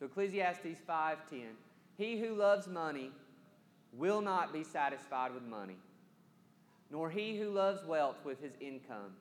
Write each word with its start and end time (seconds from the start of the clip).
So 0.00 0.06
Ecclesiastes 0.06 0.80
5:10, 0.88 1.58
he 1.98 2.18
who 2.18 2.34
loves 2.34 2.66
money 2.66 3.12
will 3.92 4.22
not 4.22 4.50
be 4.50 4.64
satisfied 4.64 5.34
with 5.34 5.42
money, 5.42 5.76
nor 6.90 7.10
he 7.10 7.38
who 7.38 7.50
loves 7.50 7.84
wealth 7.84 8.24
with 8.24 8.40
his 8.40 8.56
income. 8.60 9.14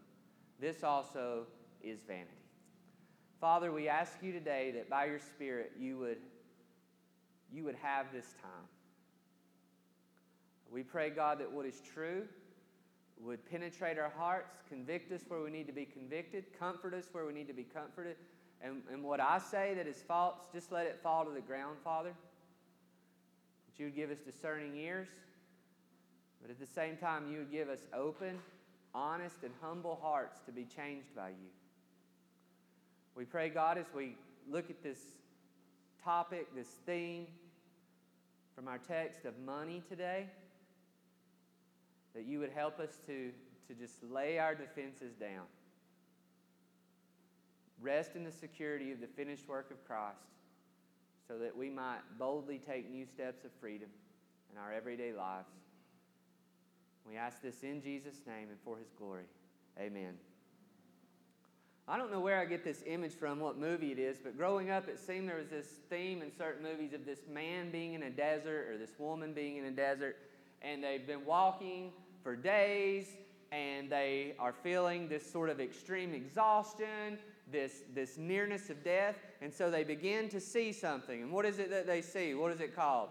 This 0.58 0.82
also 0.82 1.48
is 1.84 2.00
vanity. 2.08 2.32
Father, 3.42 3.74
we 3.74 3.90
ask 3.90 4.24
you 4.24 4.32
today 4.32 4.72
that 4.72 4.90
by 4.90 5.04
your 5.04 5.20
Spirit 5.20 5.74
you 5.78 5.98
would, 5.98 6.20
you 7.52 7.66
would 7.66 7.76
have 7.76 8.14
this 8.14 8.34
time. 8.42 8.68
We 10.72 10.84
pray, 10.84 11.10
God, 11.10 11.40
that 11.40 11.52
what 11.52 11.66
is 11.66 11.82
true 11.82 12.26
would 13.20 13.46
penetrate 13.50 14.00
our 14.00 14.12
hearts, 14.12 14.62
convict 14.70 15.12
us 15.12 15.26
where 15.28 15.42
we 15.42 15.52
need 15.52 15.68
to 15.68 15.74
be 15.74 15.84
convicted, 15.84 16.58
comfort 16.58 16.94
us 16.94 17.10
where 17.12 17.26
we 17.26 17.34
need 17.34 17.48
to 17.50 17.54
be 17.54 17.66
comforted. 17.66 18.16
And, 18.62 18.82
and 18.92 19.04
what 19.04 19.20
I 19.20 19.40
say 19.40 19.74
that 19.76 19.88
is 19.88 20.02
false, 20.08 20.36
just 20.54 20.72
let 20.72 20.86
it 20.86 21.00
fall 21.02 21.26
to 21.26 21.32
the 21.32 21.42
ground, 21.42 21.78
Father. 21.84 22.14
That 23.68 23.80
you 23.80 23.86
would 23.86 23.96
give 23.96 24.12
us 24.12 24.20
discerning 24.20 24.76
ears, 24.76 25.08
but 26.42 26.52
at 26.52 26.60
the 26.60 26.68
same 26.68 26.98
time, 26.98 27.32
you 27.32 27.40
would 27.40 27.52
give 27.52 27.70
us 27.70 27.80
open, 27.94 28.40
honest, 28.94 29.38
and 29.44 29.52
humble 29.62 30.00
hearts 30.02 30.40
to 30.46 30.52
be 30.52 30.66
changed 30.66 31.16
by 31.16 31.30
you. 31.30 31.50
We 33.16 33.26
pray, 33.26 33.50
God, 33.50 33.78
as 33.78 33.86
we 33.94 34.16
look 34.50 34.70
at 34.70 34.84
this 34.84 35.00
topic, 36.04 36.48
this 36.56 36.68
theme 36.86 37.28
from 38.56 38.68
our 38.68 38.78
text 38.78 39.26
of 39.26 39.38
money 39.46 39.82
today, 39.88 40.28
that 42.14 42.26
you 42.26 42.40
would 42.40 42.52
help 42.52 42.80
us 42.80 42.98
to, 43.08 43.32
to 43.68 43.74
just 43.74 44.04
lay 44.04 44.40
our 44.40 44.56
defenses 44.56 45.14
down. 45.20 45.46
Rest 47.82 48.16
in 48.16 48.24
the 48.24 48.32
security 48.32 48.92
of 48.92 49.00
the 49.00 49.08
finished 49.08 49.48
work 49.48 49.72
of 49.72 49.84
Christ 49.86 50.18
so 51.28 51.38
that 51.38 51.56
we 51.56 51.70
might 51.70 52.00
boldly 52.18 52.60
take 52.60 52.90
new 52.90 53.06
steps 53.06 53.46
of 53.46 53.52
freedom 53.60 53.90
in 54.52 54.60
our 54.60 54.74
everyday 54.74 55.14
lives. 55.14 55.48
We 57.08 57.16
ask 57.16 57.42
this 57.42 57.64
in 57.64 57.82
Jesus' 57.82 58.22
name 58.28 58.50
and 58.50 58.58
for 58.64 58.78
his 58.78 58.90
glory. 58.98 59.26
Amen. 59.80 60.16
I 61.88 61.98
don't 61.98 62.12
know 62.12 62.20
where 62.20 62.40
I 62.40 62.46
get 62.46 62.64
this 62.64 62.84
image 62.86 63.14
from, 63.14 63.40
what 63.40 63.58
movie 63.58 63.92
it 63.92 63.98
is, 63.98 64.20
but 64.24 64.38
growing 64.38 64.70
up, 64.70 64.88
it 64.88 65.00
seemed 65.00 65.28
there 65.28 65.38
was 65.38 65.48
this 65.48 65.66
theme 65.90 66.22
in 66.22 66.32
certain 66.36 66.62
movies 66.62 66.94
of 66.94 67.06
this 67.06 67.22
man 67.28 67.72
being 67.72 67.94
in 67.94 68.04
a 68.04 68.12
desert 68.12 68.70
or 68.70 68.78
this 68.78 68.92
woman 69.00 69.34
being 69.34 69.58
in 69.58 69.66
a 69.66 69.72
desert, 69.72 70.18
and 70.62 70.84
they've 70.84 71.08
been 71.08 71.26
walking 71.26 71.92
for 72.22 72.36
days 72.36 73.08
and 73.52 73.90
they 73.90 74.36
are 74.38 74.54
feeling 74.54 75.10
this 75.10 75.26
sort 75.26 75.50
of 75.50 75.60
extreme 75.60 76.14
exhaustion, 76.14 77.18
this, 77.52 77.84
this 77.94 78.18
nearness 78.18 78.70
of 78.70 78.84
death, 78.84 79.16
and 79.42 79.54
so 79.54 79.70
they 79.70 79.84
begin 79.84 80.30
to 80.30 80.40
see 80.40 80.72
something. 80.72 81.22
And 81.22 81.32
what 81.32 81.46
is 81.46 81.60
it 81.60 81.70
that 81.70 81.88
they 81.88 82.02
see? 82.02 82.34
What 82.34 82.52
is 82.52 82.60
it 82.60 82.76
called? 82.76 83.10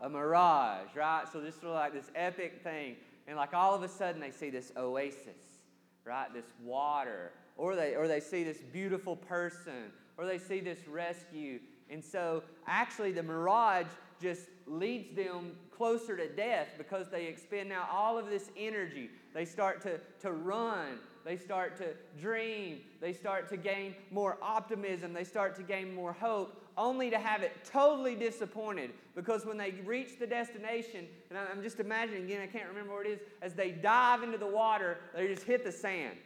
A 0.00 0.08
mirage, 0.08 0.94
right? 0.96 1.24
So 1.32 1.40
this 1.40 1.56
of 1.58 1.64
like 1.64 1.92
this 1.92 2.10
epic 2.14 2.60
thing. 2.62 2.96
And 3.28 3.36
like 3.36 3.54
all 3.54 3.74
of 3.74 3.82
a 3.82 3.88
sudden 3.88 4.20
they 4.20 4.30
see 4.32 4.50
this 4.50 4.72
oasis, 4.76 5.62
right? 6.04 6.32
This 6.34 6.46
water. 6.62 7.32
Or 7.56 7.76
they, 7.76 7.94
or 7.94 8.08
they 8.08 8.20
see 8.20 8.42
this 8.42 8.58
beautiful 8.72 9.16
person. 9.16 9.92
Or 10.18 10.26
they 10.26 10.38
see 10.38 10.60
this 10.60 10.88
rescue. 10.88 11.60
And 11.88 12.04
so 12.04 12.42
actually 12.66 13.12
the 13.12 13.22
mirage 13.22 13.86
just 14.20 14.46
leads 14.66 15.14
them 15.14 15.52
closer 15.76 16.16
to 16.16 16.28
death 16.28 16.68
because 16.78 17.08
they 17.10 17.26
expend 17.26 17.68
now 17.68 17.88
all 17.92 18.18
of 18.18 18.28
this 18.28 18.50
energy. 18.56 19.10
They 19.34 19.44
start 19.44 19.82
to, 19.82 19.98
to 20.20 20.32
run. 20.32 20.98
They 21.24 21.36
start 21.36 21.76
to 21.78 21.94
dream. 22.20 22.80
They 23.00 23.12
start 23.12 23.48
to 23.50 23.56
gain 23.56 23.94
more 24.10 24.38
optimism. 24.42 25.12
They 25.12 25.24
start 25.24 25.54
to 25.56 25.62
gain 25.62 25.94
more 25.94 26.12
hope, 26.12 26.62
only 26.76 27.10
to 27.10 27.18
have 27.18 27.42
it 27.42 27.52
totally 27.64 28.14
disappointed 28.14 28.90
because 29.14 29.44
when 29.44 29.56
they 29.56 29.72
reach 29.84 30.18
the 30.18 30.26
destination, 30.26 31.06
and 31.30 31.38
I'm 31.38 31.62
just 31.62 31.80
imagining 31.80 32.24
again, 32.24 32.40
I 32.40 32.46
can't 32.46 32.68
remember 32.68 32.94
what 32.94 33.06
it 33.06 33.10
is, 33.10 33.20
as 33.40 33.54
they 33.54 33.70
dive 33.70 34.22
into 34.22 34.38
the 34.38 34.46
water, 34.46 34.98
they 35.14 35.28
just 35.28 35.44
hit 35.44 35.64
the 35.64 35.72
sand. 35.72 36.16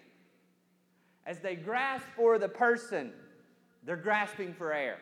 As 1.26 1.40
they 1.40 1.56
grasp 1.56 2.06
for 2.14 2.38
the 2.38 2.48
person, 2.48 3.12
they're 3.84 3.96
grasping 3.96 4.54
for 4.54 4.72
air. 4.72 4.98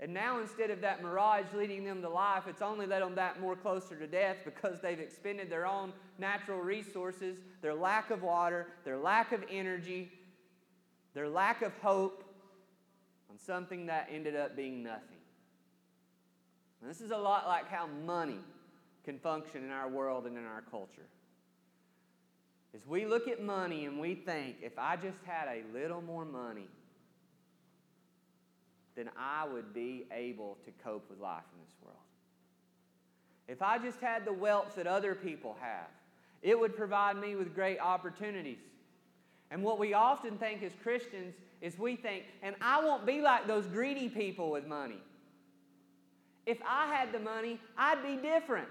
And 0.00 0.14
now, 0.14 0.38
instead 0.38 0.70
of 0.70 0.80
that 0.82 1.02
mirage 1.02 1.46
leading 1.52 1.82
them 1.82 2.02
to 2.02 2.08
life, 2.08 2.44
it's 2.46 2.62
only 2.62 2.86
led 2.86 3.02
them 3.02 3.16
that 3.16 3.40
more 3.40 3.56
closer 3.56 3.96
to 3.96 4.06
death 4.06 4.36
because 4.44 4.80
they've 4.80 5.00
expended 5.00 5.50
their 5.50 5.66
own 5.66 5.92
natural 6.18 6.60
resources, 6.60 7.36
their 7.62 7.74
lack 7.74 8.10
of 8.10 8.22
water, 8.22 8.68
their 8.84 8.96
lack 8.96 9.32
of 9.32 9.42
energy, 9.50 10.12
their 11.14 11.28
lack 11.28 11.62
of 11.62 11.72
hope 11.78 12.22
on 13.28 13.38
something 13.38 13.86
that 13.86 14.08
ended 14.12 14.36
up 14.36 14.54
being 14.54 14.84
nothing. 14.84 15.18
And 16.80 16.88
this 16.88 17.00
is 17.00 17.10
a 17.10 17.16
lot 17.16 17.48
like 17.48 17.68
how 17.68 17.88
money 18.06 18.38
can 19.04 19.18
function 19.18 19.64
in 19.64 19.70
our 19.70 19.88
world 19.88 20.26
and 20.26 20.38
in 20.38 20.44
our 20.44 20.62
culture. 20.70 21.08
As 22.72 22.86
we 22.86 23.04
look 23.04 23.26
at 23.26 23.42
money 23.42 23.86
and 23.86 23.98
we 23.98 24.14
think, 24.14 24.56
if 24.62 24.78
I 24.78 24.94
just 24.94 25.18
had 25.24 25.48
a 25.48 25.62
little 25.76 26.02
more 26.02 26.24
money, 26.24 26.68
then 28.98 29.08
I 29.16 29.46
would 29.46 29.72
be 29.72 30.06
able 30.10 30.58
to 30.64 30.72
cope 30.82 31.08
with 31.08 31.20
life 31.20 31.44
in 31.54 31.64
this 31.64 31.74
world. 31.84 31.96
If 33.46 33.62
I 33.62 33.78
just 33.78 34.00
had 34.00 34.24
the 34.24 34.32
wealth 34.32 34.74
that 34.74 34.88
other 34.88 35.14
people 35.14 35.56
have, 35.60 35.86
it 36.42 36.58
would 36.58 36.76
provide 36.76 37.16
me 37.16 37.36
with 37.36 37.54
great 37.54 37.78
opportunities. 37.78 38.58
And 39.52 39.62
what 39.62 39.78
we 39.78 39.94
often 39.94 40.36
think 40.36 40.64
as 40.64 40.72
Christians 40.82 41.36
is 41.62 41.78
we 41.78 41.94
think, 41.94 42.24
and 42.42 42.56
I 42.60 42.84
won't 42.84 43.06
be 43.06 43.20
like 43.20 43.46
those 43.46 43.66
greedy 43.66 44.08
people 44.08 44.50
with 44.50 44.66
money. 44.66 45.00
If 46.44 46.58
I 46.66 46.92
had 46.92 47.12
the 47.12 47.20
money, 47.20 47.60
I'd 47.76 48.02
be 48.02 48.16
different. 48.16 48.68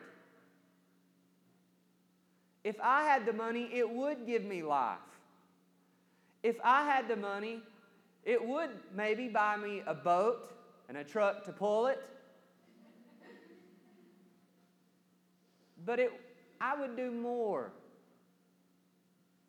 If 2.65 2.75
I 2.83 3.03
had 3.03 3.25
the 3.25 3.31
money, 3.33 3.69
it 3.71 3.89
would 3.89 4.27
give 4.27 4.43
me 4.43 4.61
life. 4.61 4.97
If 6.43 6.57
I 6.65 6.83
had 6.83 7.07
the 7.07 7.15
money, 7.15 7.61
it 8.27 8.45
would 8.45 8.71
maybe 8.93 9.29
buy 9.29 9.55
me 9.55 9.81
a 9.87 9.93
boat 9.93 10.51
and 10.89 10.97
a 10.97 11.03
truck 11.03 11.45
to 11.45 11.53
pull 11.53 11.87
it. 11.87 12.03
But 15.85 15.99
it, 15.99 16.11
I 16.59 16.77
would 16.77 16.97
do 16.97 17.09
more. 17.09 17.71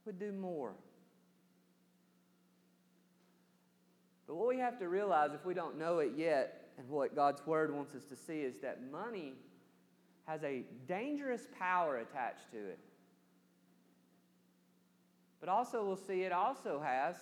Would 0.07 0.21
do 0.21 0.31
more. 0.31 0.75
But 4.29 4.37
what 4.37 4.47
we 4.47 4.59
have 4.59 4.79
to 4.79 4.89
realize, 4.89 5.31
if 5.35 5.45
we 5.45 5.55
don't 5.55 5.77
know 5.77 5.99
it 5.99 6.13
yet, 6.17 6.71
and 6.79 6.89
what 6.89 7.17
God's 7.17 7.45
Word 7.45 7.75
wants 7.75 7.97
us 7.97 8.05
to 8.05 8.15
see, 8.15 8.43
is 8.43 8.59
that 8.63 8.93
money 8.93 9.33
has 10.27 10.45
a 10.45 10.63
dangerous 10.87 11.49
power 11.59 11.97
attached 11.97 12.53
to 12.53 12.59
it. 12.59 12.79
But 15.41 15.49
also, 15.49 15.85
we'll 15.85 15.97
see 15.97 16.23
it 16.23 16.31
also 16.31 16.81
has 16.81 17.17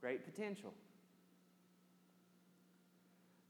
great 0.00 0.24
potential. 0.24 0.72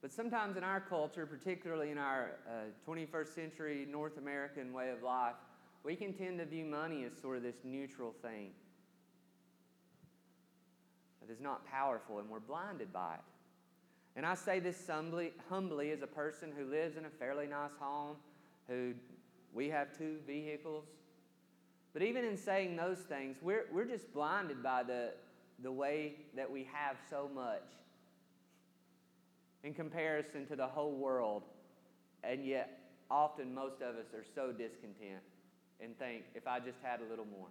But 0.01 0.13
sometimes 0.13 0.57
in 0.57 0.63
our 0.63 0.81
culture, 0.81 1.27
particularly 1.27 1.91
in 1.91 1.99
our 1.99 2.33
uh, 2.49 2.91
21st 2.91 3.35
century 3.35 3.87
North 3.91 4.17
American 4.17 4.73
way 4.73 4.91
of 4.91 5.03
life, 5.03 5.35
we 5.83 5.97
can 5.97 6.13
tend 6.13 6.39
to 6.39 6.45
view 6.45 6.65
money 6.65 7.05
as 7.05 7.13
sort 7.21 7.37
of 7.37 7.43
this 7.43 7.57
neutral 7.65 8.15
thing 8.23 8.51
that 11.21 11.33
is 11.33 11.41
not 11.41 11.67
powerful, 11.67 12.21
and 12.21 12.29
we're 12.29 12.41
blinded 12.41 12.93
by 12.93 13.15
it. 13.15 13.21
And 14.17 14.25
I 14.27 14.35
say 14.35 14.61
this 14.61 14.87
humbly, 14.87 15.33
humbly 15.49 15.91
as 15.91 16.03
a 16.03 16.07
person 16.07 16.53
who 16.57 16.65
lives 16.65 16.97
in 16.97 17.05
a 17.05 17.11
fairly 17.11 17.47
nice 17.47 17.71
home, 17.79 18.17
who 18.69 18.95
we 19.53 19.69
have 19.69 19.97
two 19.97 20.17
vehicles. 20.27 20.85
But 21.93 22.03
even 22.03 22.25
in 22.25 22.37
saying 22.37 22.77
those 22.77 22.99
things, 22.99 23.37
we're, 23.43 23.67
we're 23.73 23.85
just 23.85 24.13
blinded 24.13 24.63
by 24.63 24.83
the, 24.83 25.13
the 25.63 25.73
way 25.73 26.17
that 26.37 26.51
we 26.51 26.69
have 26.73 26.97
so 27.11 27.31
much 27.35 27.65
in 29.65 29.75
comparison 29.75 30.47
to 30.47 30.57
the 30.57 30.67
whole 30.67 30.93
world. 30.93 31.43
And 32.23 32.45
yet, 32.45 32.81
often 33.11 33.55
most 33.55 33.77
of 33.77 33.97
us 33.97 34.13
are 34.15 34.25
so 34.35 34.53
discontent 34.53 35.23
and 35.81 35.99
think, 35.99 36.25
if 36.35 36.47
I 36.47 36.59
just 36.59 36.79
had 36.83 37.01
a 37.01 37.11
little 37.11 37.27
more. 37.27 37.49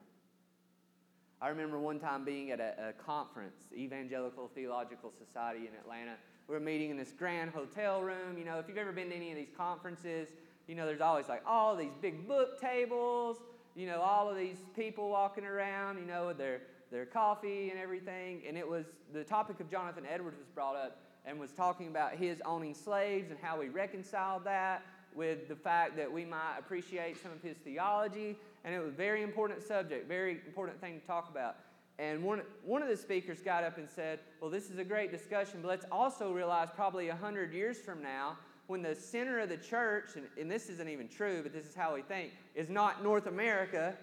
I 1.42 1.50
remember 1.50 1.80
one 1.80 2.00
time 2.00 2.26
being 2.26 2.52
at 2.52 2.60
a, 2.60 2.90
a 2.90 2.94
conference, 2.94 3.56
Evangelical 3.76 4.50
Theological 4.54 5.14
Society 5.24 5.68
in 5.68 5.74
Atlanta. 5.80 6.16
We 6.48 6.56
were 6.56 6.60
meeting 6.60 6.90
in 6.90 6.98
this 6.98 7.12
grand 7.12 7.52
hotel 7.52 8.02
room. 8.02 8.38
You 8.38 8.46
know, 8.46 8.58
if 8.60 8.68
you've 8.68 8.78
ever 8.78 8.92
been 8.92 9.10
to 9.10 9.16
any 9.16 9.32
of 9.32 9.38
these 9.38 9.52
conferences, 9.56 10.30
you 10.68 10.76
know, 10.76 10.86
there's 10.86 11.02
always 11.02 11.30
like 11.30 11.44
all 11.46 11.76
these 11.76 11.94
big 12.02 12.28
book 12.28 12.60
tables, 12.60 13.38
you 13.76 13.86
know, 13.86 14.02
all 14.02 14.30
of 14.30 14.36
these 14.36 14.58
people 14.76 15.10
walking 15.10 15.46
around, 15.46 16.00
you 16.00 16.06
know, 16.06 16.28
with 16.28 16.38
their 16.38 16.62
their 16.92 17.06
coffee 17.06 17.70
and 17.70 17.80
everything. 17.80 18.44
And 18.48 18.58
it 18.58 18.68
was 18.68 18.86
the 19.14 19.24
topic 19.24 19.60
of 19.60 19.70
Jonathan 19.70 20.04
Edwards 20.10 20.38
was 20.38 20.48
brought 20.54 20.76
up 20.76 21.00
and 21.26 21.40
was 21.40 21.52
talking 21.52 21.88
about 21.88 22.14
his 22.14 22.42
owning 22.46 22.74
slaves 22.74 23.30
and 23.30 23.40
how 23.42 23.60
we 23.60 23.70
reconciled 23.70 24.46
that 24.46 24.84
with 25.14 25.48
the 25.48 25.56
fact 25.56 25.98
that 25.98 26.12
we 26.12 26.24
might 26.24 26.58
appreciate 26.60 27.22
some 27.22 27.32
of 27.32 27.42
his 27.42 27.58
theology. 27.58 28.38
And 28.64 28.74
it 28.74 28.80
was 28.80 28.90
a 28.90 28.98
very 28.98 29.24
important 29.24 29.64
subject, 29.64 30.08
very 30.08 30.40
important 30.46 30.80
thing 30.80 31.00
to 31.00 31.08
talk 31.08 31.30
about. 31.30 31.58
and 32.00 32.24
one, 32.24 32.42
one 32.64 32.82
of 32.82 32.88
the 32.88 32.98
speakers 32.98 33.42
got 33.42 33.64
up 33.64 33.78
and 33.78 33.90
said, 33.90 34.20
Well, 34.40 34.52
this 34.52 34.70
is 34.70 34.78
a 34.78 34.84
great 34.84 35.12
discussion, 35.12 35.60
but 35.62 35.68
let's 35.68 35.86
also 35.92 36.32
realize 36.32 36.70
probably 36.74 37.08
100 37.10 37.54
years 37.54 37.78
from 37.80 38.02
now, 38.02 38.38
when 38.68 38.82
the 38.82 38.94
center 38.96 39.40
of 39.40 39.50
the 39.50 39.58
church, 39.58 40.12
and, 40.16 40.26
and 40.40 40.52
this 40.52 40.70
isn't 40.70 40.90
even 40.90 41.08
true, 41.08 41.42
but 41.42 41.54
this 41.54 41.66
is 41.66 41.74
how 41.74 41.96
we 41.96 42.02
think, 42.02 42.32
is 42.54 42.70
not 42.70 43.02
North 43.02 43.26
America, 43.26 43.96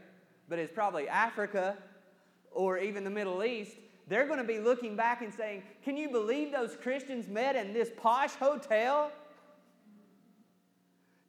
but 0.49 0.59
is 0.59 0.71
probably 0.71 1.09
Africa 1.09 1.77
or 2.55 2.79
even 2.79 3.05
the 3.05 3.11
Middle 3.11 3.45
East, 3.45 3.77
they're 4.09 4.27
going 4.27 4.39
to 4.39 4.45
be 4.45 4.59
looking 4.59 4.97
back 4.97 5.23
and 5.23 5.33
saying, 5.33 5.63
Can 5.83 5.97
you 5.97 6.09
believe 6.09 6.53
those 6.53 6.77
Christians 6.77 7.29
met 7.29 7.57
in 7.57 7.73
this 7.73 7.91
posh 7.97 8.33
hotel? 8.33 9.11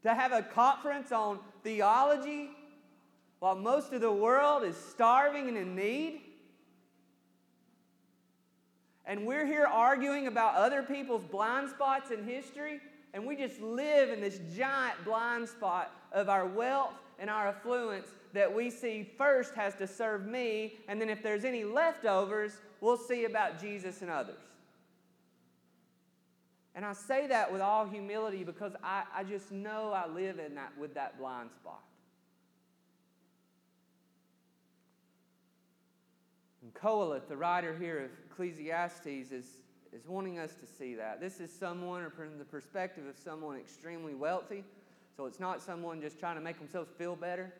To 0.03 0.13
have 0.13 0.31
a 0.31 0.43
conference 0.43 1.11
on 1.11 1.39
theology 1.63 2.51
while 3.39 3.55
most 3.55 3.91
of 3.91 4.01
the 4.01 4.11
world 4.11 4.63
is 4.63 4.77
starving 4.77 5.47
and 5.47 5.57
in 5.57 5.75
need? 5.75 6.21
And 9.07 9.25
we're 9.25 9.45
here 9.45 9.65
arguing 9.65 10.27
about 10.27 10.55
other 10.55 10.81
people's 10.83 11.23
blind 11.23 11.69
spots 11.69 12.11
in 12.11 12.23
history, 12.23 12.79
and 13.13 13.25
we 13.25 13.35
just 13.35 13.61
live 13.61 14.09
in 14.09 14.19
this 14.19 14.39
giant 14.55 15.03
blind 15.05 15.47
spot 15.47 15.91
of 16.11 16.27
our 16.27 16.45
wealth 16.47 16.93
and 17.19 17.29
our 17.29 17.47
affluence 17.47 18.07
that 18.35 18.53
we 18.53 18.69
see 18.69 19.09
first 19.17 19.55
has 19.55 19.75
to 19.75 19.87
serve 19.87 20.25
me, 20.25 20.73
and 20.87 21.01
then 21.01 21.09
if 21.09 21.23
there's 21.23 21.45
any 21.45 21.63
leftovers, 21.63 22.51
we'll 22.81 22.97
see 22.97 23.25
about 23.25 23.59
Jesus 23.59 24.01
and 24.01 24.11
others. 24.11 24.35
And 26.75 26.85
I 26.85 26.91
say 26.91 27.27
that 27.27 27.51
with 27.51 27.61
all 27.61 27.85
humility 27.87 28.43
because 28.43 28.73
I, 28.83 29.03
I 29.15 29.23
just 29.23 29.51
know 29.51 29.93
I 29.93 30.07
live 30.09 30.39
in 30.39 30.55
that 30.55 30.77
with 30.77 30.93
that 30.95 31.17
blind 31.17 31.49
spot. 31.51 31.81
And 36.61 36.73
Qoheleth, 36.73 37.29
the 37.29 37.37
writer 37.37 37.73
here 37.79 38.05
of 38.05 38.11
Ecclesiastes, 38.29 39.31
is, 39.31 39.45
is 39.93 40.05
wanting 40.05 40.39
us 40.39 40.55
to 40.55 40.65
see 40.65 40.95
that. 40.95 41.21
This 41.21 41.39
is 41.39 41.53
someone, 41.53 42.01
or 42.01 42.09
from 42.09 42.37
the 42.37 42.43
perspective 42.43 43.05
of 43.07 43.17
someone 43.17 43.55
extremely 43.55 44.13
wealthy. 44.13 44.65
So 45.15 45.27
it's 45.27 45.39
not 45.39 45.61
someone 45.61 46.01
just 46.01 46.19
trying 46.19 46.35
to 46.35 46.41
make 46.41 46.57
themselves 46.59 46.89
feel 46.97 47.15
better. 47.15 47.53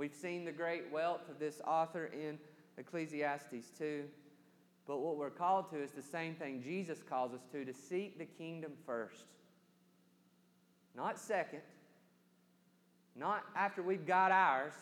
We've 0.00 0.14
seen 0.14 0.46
the 0.46 0.52
great 0.52 0.90
wealth 0.90 1.28
of 1.28 1.38
this 1.38 1.60
author 1.66 2.06
in 2.06 2.38
Ecclesiastes 2.78 3.68
2. 3.76 4.04
But 4.86 5.00
what 5.00 5.18
we're 5.18 5.28
called 5.28 5.68
to 5.72 5.76
is 5.76 5.90
the 5.90 6.00
same 6.00 6.34
thing 6.34 6.62
Jesus 6.62 7.02
calls 7.06 7.34
us 7.34 7.42
to 7.52 7.66
to 7.66 7.74
seek 7.74 8.18
the 8.18 8.24
kingdom 8.24 8.72
first. 8.86 9.26
Not 10.96 11.18
second, 11.18 11.60
not 13.14 13.44
after 13.54 13.82
we've 13.82 14.06
got 14.06 14.32
ours, 14.32 14.72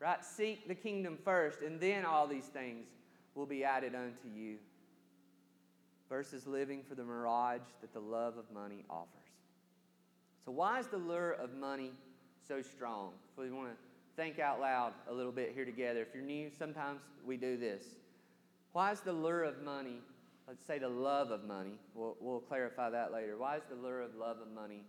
right? 0.00 0.22
Seek 0.22 0.68
the 0.68 0.74
kingdom 0.74 1.16
first, 1.24 1.62
and 1.62 1.80
then 1.80 2.04
all 2.04 2.26
these 2.26 2.44
things 2.44 2.88
will 3.34 3.46
be 3.46 3.64
added 3.64 3.94
unto 3.94 4.28
you. 4.36 4.56
Versus 6.10 6.46
living 6.46 6.82
for 6.86 6.94
the 6.94 7.04
mirage 7.04 7.62
that 7.80 7.94
the 7.94 8.00
love 8.00 8.36
of 8.36 8.44
money 8.52 8.84
offers. 8.90 9.08
So, 10.44 10.52
why 10.52 10.78
is 10.78 10.88
the 10.88 10.98
lure 10.98 11.32
of 11.32 11.54
money 11.54 11.92
so 12.46 12.60
strong? 12.60 13.12
So, 13.34 13.40
we 13.40 13.50
want 13.50 13.70
to 13.70 13.91
think 14.22 14.38
out 14.38 14.60
loud 14.60 14.92
a 15.10 15.12
little 15.12 15.32
bit 15.32 15.50
here 15.52 15.64
together. 15.64 16.00
If 16.00 16.14
you're 16.14 16.22
new, 16.22 16.48
sometimes 16.56 17.00
we 17.26 17.36
do 17.36 17.56
this. 17.56 17.82
Why 18.72 18.92
is 18.92 19.00
the 19.00 19.12
lure 19.12 19.42
of 19.42 19.64
money, 19.64 19.96
let's 20.46 20.64
say 20.64 20.78
the 20.78 20.88
love 20.88 21.32
of 21.32 21.42
money, 21.42 21.74
we'll, 21.92 22.16
we'll 22.20 22.38
clarify 22.38 22.88
that 22.90 23.12
later. 23.12 23.36
Why 23.36 23.56
is 23.56 23.64
the 23.68 23.74
lure 23.74 24.00
of 24.00 24.14
love 24.14 24.36
of 24.38 24.46
money 24.54 24.84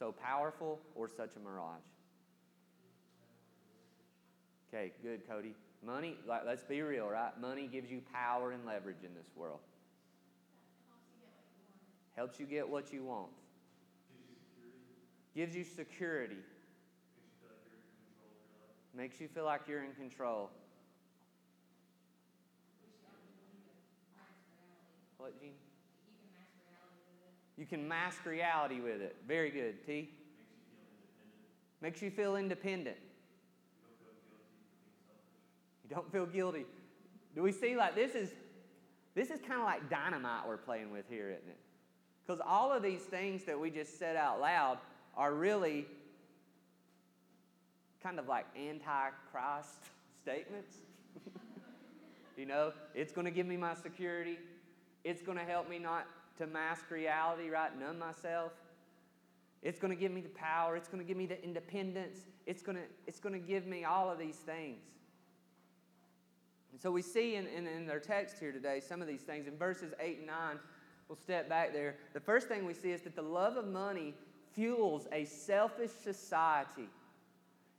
so 0.00 0.10
powerful 0.10 0.80
or 0.96 1.08
such 1.08 1.36
a 1.36 1.38
mirage? 1.38 1.78
Okay, 4.68 4.90
good, 5.00 5.28
Cody. 5.28 5.54
Money, 5.86 6.16
like, 6.26 6.42
let's 6.44 6.64
be 6.64 6.82
real, 6.82 7.08
right? 7.08 7.30
Money 7.40 7.68
gives 7.70 7.88
you 7.88 8.02
power 8.12 8.50
and 8.50 8.66
leverage 8.66 9.04
in 9.04 9.14
this 9.14 9.30
world. 9.36 9.60
Helps 12.16 12.40
you 12.40 12.46
get 12.46 12.68
what 12.68 12.92
you 12.92 13.04
want. 13.04 13.30
Gives 15.36 15.54
you 15.54 15.62
security. 15.62 16.38
Makes 18.94 19.20
you 19.20 19.28
feel 19.28 19.44
like 19.44 19.62
you're 19.68 19.84
in 19.84 19.92
control. 19.92 20.50
What, 25.16 25.38
Gene? 25.40 25.52
You 27.56 27.66
can 27.66 27.86
mask 27.86 28.24
reality 28.24 28.80
with 28.80 29.00
it. 29.00 29.16
Very 29.28 29.50
good. 29.50 29.84
T? 29.86 30.10
Makes 31.82 32.02
you 32.02 32.10
feel 32.10 32.36
independent. 32.36 32.96
You 35.84 35.94
don't 35.94 36.10
feel 36.10 36.26
guilty. 36.26 36.64
Do 37.34 37.42
we 37.42 37.52
see 37.52 37.76
like 37.76 37.94
this 37.94 38.14
is 38.14 38.30
this 39.14 39.30
is 39.30 39.40
kind 39.40 39.60
of 39.60 39.66
like 39.66 39.90
dynamite 39.90 40.46
we're 40.46 40.56
playing 40.56 40.90
with 40.90 41.04
here, 41.08 41.30
isn't 41.30 41.48
it? 41.48 41.58
Because 42.26 42.40
all 42.46 42.72
of 42.72 42.82
these 42.82 43.02
things 43.02 43.44
that 43.44 43.58
we 43.58 43.70
just 43.70 43.98
said 43.98 44.16
out 44.16 44.40
loud 44.40 44.78
are 45.16 45.34
really 45.34 45.86
kind 48.02 48.18
of 48.18 48.28
like 48.28 48.46
anti 48.56 49.10
Christ 49.30 49.86
statements. 50.22 50.76
you 52.36 52.46
know, 52.46 52.72
it's 52.94 53.12
going 53.12 53.24
to 53.24 53.30
give 53.30 53.46
me 53.46 53.56
my 53.56 53.74
security, 53.74 54.38
it's 55.04 55.22
going 55.22 55.38
to 55.38 55.44
help 55.44 55.68
me 55.68 55.78
not 55.78 56.06
to 56.38 56.46
mask 56.46 56.90
reality, 56.90 57.48
right? 57.50 57.78
Numb 57.78 57.98
myself. 57.98 58.52
It's 59.62 59.78
going 59.78 59.94
to 59.94 60.00
give 60.00 60.10
me 60.10 60.22
the 60.22 60.30
power. 60.30 60.74
It's 60.74 60.88
going 60.88 61.02
to 61.02 61.06
give 61.06 61.18
me 61.18 61.26
the 61.26 61.42
independence. 61.44 62.20
It's 62.46 62.62
going 62.62 62.76
to, 62.76 62.84
it's 63.06 63.20
going 63.20 63.34
to 63.34 63.46
give 63.46 63.66
me 63.66 63.84
all 63.84 64.10
of 64.10 64.18
these 64.18 64.36
things. 64.36 64.78
And 66.72 66.80
so 66.80 66.90
we 66.90 67.02
see 67.02 67.36
in, 67.36 67.46
in, 67.46 67.66
in 67.66 67.90
text 68.00 68.38
here 68.38 68.52
today 68.52 68.80
some 68.80 69.02
of 69.02 69.08
these 69.08 69.20
things. 69.20 69.46
In 69.46 69.56
verses 69.56 69.92
8 70.00 70.18
and 70.18 70.26
9, 70.28 70.36
we'll 71.08 71.16
step 71.16 71.48
back 71.48 71.72
there. 71.72 71.96
The 72.14 72.20
first 72.20 72.48
thing 72.48 72.64
we 72.64 72.74
see 72.74 72.92
is 72.92 73.02
that 73.02 73.16
the 73.16 73.22
love 73.22 73.56
of 73.56 73.66
money 73.66 74.14
fuels 74.54 75.06
a 75.12 75.24
selfish 75.24 75.90
society. 76.02 76.88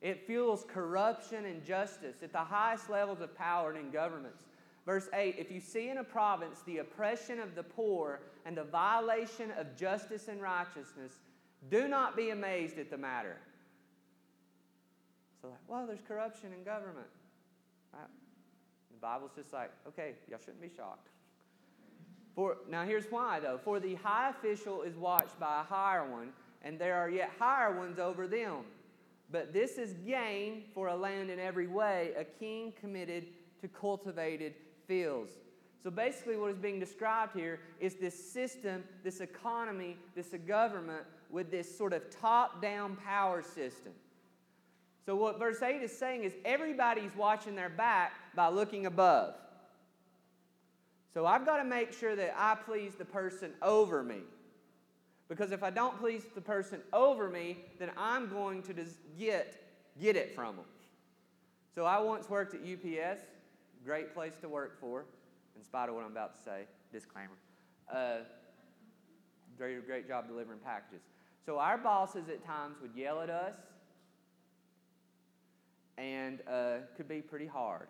It 0.02 0.26
fuels 0.26 0.66
corruption 0.68 1.46
and 1.46 1.64
justice 1.64 2.24
at 2.24 2.32
the 2.32 2.40
highest 2.40 2.90
levels 2.90 3.22
of 3.22 3.36
power 3.38 3.70
and 3.70 3.80
in 3.80 3.92
governments. 3.92 4.44
Verse 4.86 5.08
8 5.14 5.36
If 5.38 5.52
you 5.52 5.60
see 5.60 5.90
in 5.90 6.00
a 6.00 6.04
province 6.04 6.62
the 6.66 6.80
oppression 6.80 7.40
of 7.40 7.56
the 7.56 7.64
poor 7.64 8.22
and 8.46 8.58
the 8.58 8.64
violation 8.64 9.52
of 9.52 9.76
justice 9.78 10.28
and 10.28 10.42
righteousness, 10.42 11.14
do 11.70 11.88
not 11.88 12.18
be 12.18 12.32
amazed 12.32 12.80
at 12.80 12.90
the 12.90 12.98
matter. 12.98 13.38
So, 15.42 15.50
like, 15.50 15.60
well, 15.68 15.86
there's 15.86 16.02
corruption 16.08 16.52
in 16.54 16.64
government. 16.64 17.08
Right? 17.94 18.08
The 18.92 18.98
Bible's 19.00 19.32
just 19.36 19.54
like, 19.54 19.72
okay, 19.88 20.14
y'all 20.30 20.40
shouldn't 20.40 20.62
be 20.62 20.70
shocked. 20.76 21.10
For, 22.36 22.58
now, 22.70 22.86
here's 22.86 23.06
why, 23.10 23.40
though. 23.40 23.60
For 23.64 23.80
the 23.80 23.96
high 23.96 24.30
official 24.30 24.84
is 24.84 24.96
watched 24.96 25.40
by 25.40 25.62
a 25.62 25.64
higher 25.64 26.10
one, 26.10 26.30
and 26.62 26.80
there 26.80 26.96
are 26.96 27.10
yet 27.10 27.32
higher 27.38 27.78
ones 27.78 28.00
over 28.00 28.28
them. 28.28 28.64
But 29.32 29.54
this 29.54 29.78
is 29.78 29.94
gain 30.06 30.64
for 30.74 30.88
a 30.88 30.96
land 30.96 31.30
in 31.30 31.40
every 31.40 31.68
way, 31.68 32.12
a 32.18 32.24
king 32.24 32.74
committed 32.80 33.28
to 33.62 33.68
cultivated 33.68 34.56
fields. 34.88 35.32
So 35.84 35.90
basically, 35.90 36.38
what 36.38 36.52
is 36.52 36.58
being 36.58 36.80
described 36.80 37.36
here 37.36 37.60
is 37.80 37.96
this 37.96 38.32
system, 38.32 38.84
this 39.04 39.20
economy, 39.20 39.98
this 40.16 40.36
government 40.46 41.04
with 41.32 41.50
this 41.50 41.76
sort 41.76 41.94
of 41.94 42.04
top 42.20 42.62
down 42.62 42.98
power 42.98 43.42
system. 43.42 43.94
So, 45.06 45.16
what 45.16 45.40
verse 45.40 45.62
8 45.64 45.82
is 45.82 45.98
saying 45.98 46.24
is 46.24 46.34
everybody's 46.46 47.16
watching 47.16 47.56
their 47.56 47.70
back 47.70 48.14
by 48.36 48.50
looking 48.50 48.86
above. 48.86 49.34
So, 51.14 51.26
I've 51.26 51.46
got 51.46 51.58
to 51.58 51.64
make 51.64 51.92
sure 51.92 52.16
that 52.16 52.36
I 52.38 52.56
please 52.56 52.94
the 52.96 53.06
person 53.06 53.52
over 53.64 54.04
me. 54.04 54.20
Because 55.32 55.54
if 55.54 55.64
I 55.64 55.70
don't 55.70 55.98
please 55.98 56.26
the 56.36 56.42
person 56.42 56.82
over 56.92 57.30
me, 57.30 57.60
then 57.80 57.90
I'm 57.96 58.28
going 58.28 58.62
to 58.64 58.74
get, 59.18 59.64
get 59.98 60.18
it 60.18 60.36
from 60.36 60.58
them. 60.58 60.66
So 61.74 61.86
I 61.86 62.02
once 62.02 62.30
worked 62.30 62.54
at 62.54 62.60
UPS, 62.60 63.22
great 63.86 64.14
place 64.14 64.34
to 64.42 64.50
work 64.50 64.78
for, 64.82 65.06
in 65.56 65.64
spite 65.64 65.88
of 65.88 65.96
what 65.96 66.04
I'm 66.04 66.12
about 66.12 66.36
to 66.36 66.44
say, 66.44 66.64
disclaimer. 66.92 67.38
Uh, 67.90 68.18
a 69.58 69.80
great 69.80 70.06
job 70.06 70.28
delivering 70.28 70.60
packages. 70.60 71.00
So 71.46 71.60
our 71.60 71.78
bosses 71.78 72.28
at 72.28 72.46
times 72.46 72.76
would 72.82 72.92
yell 72.94 73.22
at 73.22 73.30
us 73.30 73.56
and 75.98 76.42
uh, 76.46 76.80
could 76.98 77.08
be 77.08 77.22
pretty 77.22 77.48
hard, 77.48 77.88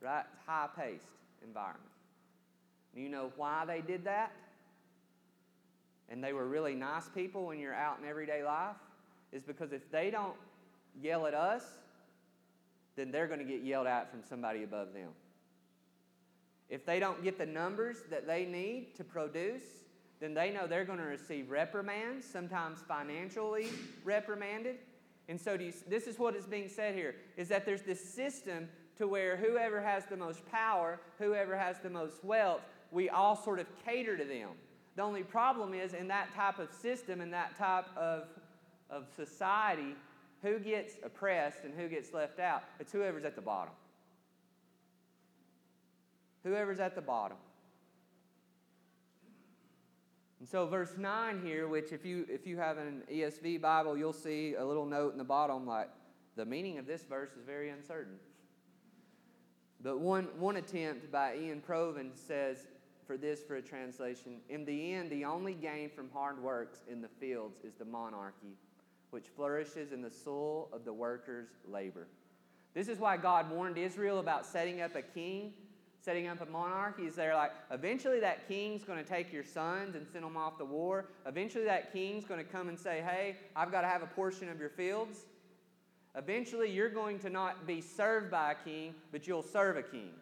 right? 0.00 0.24
High 0.48 0.66
paced 0.76 1.06
environment. 1.44 1.86
You 2.92 3.08
know 3.08 3.30
why 3.36 3.64
they 3.66 3.82
did 3.82 4.02
that? 4.06 4.32
And 6.08 6.22
they 6.22 6.32
were 6.32 6.46
really 6.46 6.74
nice 6.74 7.08
people 7.08 7.46
when 7.46 7.58
you're 7.58 7.74
out 7.74 7.98
in 8.02 8.08
everyday 8.08 8.42
life 8.42 8.76
is 9.32 9.42
because 9.42 9.72
if 9.72 9.90
they 9.90 10.10
don't 10.10 10.34
yell 11.00 11.26
at 11.26 11.34
us, 11.34 11.64
then 12.96 13.10
they're 13.10 13.26
going 13.26 13.38
to 13.38 13.44
get 13.44 13.62
yelled 13.62 13.86
at 13.86 14.10
from 14.10 14.20
somebody 14.28 14.62
above 14.64 14.92
them. 14.92 15.08
If 16.68 16.84
they 16.84 17.00
don't 17.00 17.22
get 17.22 17.38
the 17.38 17.46
numbers 17.46 17.98
that 18.10 18.26
they 18.26 18.44
need 18.44 18.94
to 18.96 19.04
produce, 19.04 19.62
then 20.20 20.34
they 20.34 20.50
know 20.50 20.66
they're 20.66 20.84
going 20.84 20.98
to 20.98 21.04
receive 21.04 21.50
reprimands, 21.50 22.26
sometimes 22.26 22.80
financially 22.86 23.68
reprimanded. 24.04 24.76
And 25.28 25.40
so 25.40 25.54
you, 25.54 25.72
this 25.88 26.06
is 26.06 26.18
what 26.18 26.36
is 26.36 26.46
being 26.46 26.68
said 26.68 26.94
here 26.94 27.14
is 27.36 27.48
that 27.48 27.64
there's 27.64 27.82
this 27.82 28.02
system 28.02 28.64
to 28.64 28.72
to 29.02 29.08
where 29.08 29.36
whoever 29.36 29.80
has 29.80 30.04
the 30.06 30.16
most 30.16 30.46
power, 30.50 31.00
whoever 31.18 31.56
has 31.56 31.78
the 31.80 31.90
most 31.90 32.22
wealth, 32.22 32.60
we 32.90 33.08
all 33.08 33.34
sort 33.34 33.58
of 33.58 33.66
cater 33.84 34.16
to 34.16 34.24
them. 34.24 34.50
The 34.96 35.02
only 35.02 35.22
problem 35.22 35.72
is 35.74 35.94
in 35.94 36.08
that 36.08 36.34
type 36.34 36.58
of 36.58 36.70
system 36.72 37.20
in 37.20 37.30
that 37.30 37.56
type 37.56 37.86
of, 37.96 38.24
of 38.90 39.06
society, 39.16 39.94
who 40.42 40.58
gets 40.58 40.94
oppressed 41.02 41.64
and 41.64 41.72
who 41.74 41.88
gets 41.88 42.12
left 42.12 42.40
out? 42.40 42.64
It's 42.80 42.92
whoever's 42.92 43.24
at 43.24 43.36
the 43.36 43.42
bottom. 43.42 43.72
Whoever's 46.44 46.80
at 46.80 46.94
the 46.94 47.00
bottom. 47.00 47.36
And 50.40 50.48
so 50.48 50.66
verse 50.66 50.94
9 50.98 51.40
here, 51.44 51.68
which 51.68 51.92
if 51.92 52.04
you 52.04 52.26
if 52.28 52.48
you 52.48 52.58
have 52.58 52.76
an 52.76 53.04
ESV 53.10 53.60
Bible, 53.60 53.96
you'll 53.96 54.12
see 54.12 54.56
a 54.56 54.64
little 54.64 54.84
note 54.84 55.12
in 55.12 55.18
the 55.18 55.24
bottom 55.24 55.64
like 55.64 55.88
the 56.34 56.44
meaning 56.44 56.78
of 56.78 56.86
this 56.86 57.04
verse 57.04 57.30
is 57.38 57.44
very 57.46 57.70
uncertain. 57.70 58.16
But 59.80 60.00
one, 60.00 60.28
one 60.38 60.56
attempt 60.56 61.12
by 61.12 61.32
Iain 61.32 61.62
Provan 61.66 62.10
says 62.14 62.66
for 63.12 63.18
this 63.18 63.42
for 63.42 63.56
a 63.56 63.62
translation, 63.62 64.38
in 64.48 64.64
the 64.64 64.94
end, 64.94 65.10
the 65.10 65.22
only 65.22 65.52
gain 65.52 65.90
from 65.90 66.08
hard 66.14 66.42
works 66.42 66.78
in 66.90 67.02
the 67.02 67.08
fields 67.20 67.58
is 67.62 67.74
the 67.74 67.84
monarchy, 67.84 68.56
which 69.10 69.26
flourishes 69.36 69.92
in 69.92 70.00
the 70.00 70.10
soul 70.10 70.70
of 70.72 70.86
the 70.86 70.92
worker's 70.94 71.48
labor. 71.68 72.06
This 72.72 72.88
is 72.88 72.98
why 72.98 73.18
God 73.18 73.50
warned 73.50 73.76
Israel 73.76 74.18
about 74.18 74.46
setting 74.46 74.80
up 74.80 74.96
a 74.96 75.02
king, 75.02 75.52
setting 76.00 76.26
up 76.26 76.40
a 76.40 76.46
monarchy. 76.46 77.02
Is 77.02 77.14
they're 77.14 77.34
like, 77.34 77.50
eventually 77.70 78.18
that 78.20 78.48
king's 78.48 78.82
going 78.82 78.98
to 78.98 79.04
take 79.04 79.30
your 79.30 79.44
sons 79.44 79.94
and 79.94 80.06
send 80.10 80.24
them 80.24 80.38
off 80.38 80.56
to 80.56 80.64
war. 80.64 81.10
Eventually 81.26 81.66
that 81.66 81.92
king's 81.92 82.24
going 82.24 82.42
to 82.42 82.50
come 82.50 82.70
and 82.70 82.80
say, 82.80 83.02
hey, 83.06 83.36
I've 83.54 83.70
got 83.70 83.82
to 83.82 83.88
have 83.88 84.02
a 84.02 84.06
portion 84.06 84.48
of 84.48 84.58
your 84.58 84.70
fields. 84.70 85.26
Eventually, 86.16 86.70
you're 86.70 86.88
going 86.88 87.18
to 87.18 87.28
not 87.28 87.66
be 87.66 87.82
served 87.82 88.30
by 88.30 88.52
a 88.52 88.54
king, 88.54 88.94
but 89.10 89.26
you'll 89.26 89.42
serve 89.42 89.76
a 89.76 89.82
king. 89.82 90.12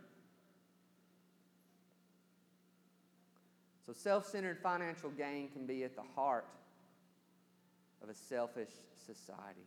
So, 3.90 3.94
self 3.94 4.26
centered 4.26 4.60
financial 4.60 5.10
gain 5.10 5.48
can 5.48 5.66
be 5.66 5.82
at 5.82 5.96
the 5.96 6.04
heart 6.14 6.46
of 8.00 8.08
a 8.08 8.14
selfish 8.14 8.70
society. 9.04 9.66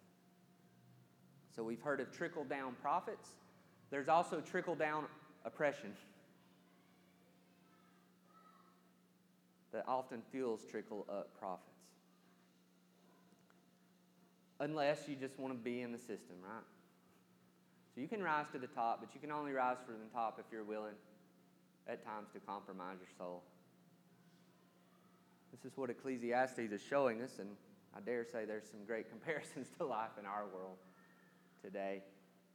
So, 1.54 1.62
we've 1.62 1.82
heard 1.82 2.00
of 2.00 2.10
trickle 2.10 2.46
down 2.46 2.76
profits, 2.82 3.32
there's 3.92 4.08
also 4.08 4.40
trickle 4.40 4.76
down 4.76 5.08
oppression 5.44 5.92
that 9.74 9.84
often 9.90 10.22
fuels 10.32 10.62
trickle 10.72 11.06
up 11.10 11.38
profits 11.38 11.68
unless 14.62 15.10
you 15.10 15.18
just 15.18 15.38
want 15.38 15.54
to 15.54 15.60
be 15.60 15.82
in 15.82 15.92
the 15.92 15.98
system, 15.98 16.38
right? 16.42 16.64
So 17.94 18.00
you 18.00 18.08
can 18.08 18.24
rise 18.24 18.46
to 18.54 18.60
the 18.60 18.68
top, 18.68 19.02
but 19.02 19.14
you 19.14 19.20
can 19.20 19.32
only 19.32 19.52
rise 19.52 19.78
to 19.86 19.92
the 19.92 20.14
top 20.14 20.40
if 20.40 20.46
you're 20.50 20.64
willing 20.64 20.96
at 21.90 22.06
times 22.06 22.30
to 22.34 22.40
compromise 22.40 22.96
your 23.02 23.10
soul. 23.18 23.44
This 25.54 25.72
is 25.72 25.78
what 25.78 25.92
Ecclesiastes 25.92 26.58
is 26.58 26.82
showing 26.82 27.22
us, 27.22 27.38
and 27.38 27.50
I 27.96 28.00
dare 28.00 28.26
say 28.26 28.44
there's 28.44 28.68
some 28.68 28.84
great 28.88 29.08
comparisons 29.12 29.68
to 29.78 29.86
life 29.86 30.18
in 30.20 30.26
our 30.26 30.46
world 30.52 30.78
today. 31.64 32.02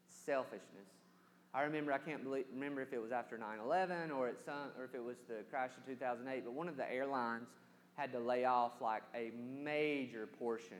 Selfishness. 0.08 0.88
I 1.54 1.62
remember, 1.62 1.92
I 1.92 1.98
can't 1.98 2.24
believe, 2.24 2.46
remember 2.52 2.82
if 2.82 2.92
it 2.92 3.00
was 3.00 3.12
after 3.12 3.38
9 3.38 3.58
11 3.64 4.10
or, 4.10 4.32
or 4.76 4.84
if 4.84 4.94
it 4.94 5.02
was 5.02 5.16
the 5.28 5.44
crash 5.48 5.70
of 5.78 5.86
2008, 5.86 6.44
but 6.44 6.52
one 6.52 6.68
of 6.68 6.76
the 6.76 6.92
airlines 6.92 7.46
had 7.94 8.12
to 8.12 8.18
lay 8.18 8.44
off 8.44 8.80
like 8.80 9.02
a 9.14 9.30
major 9.62 10.26
portion 10.26 10.78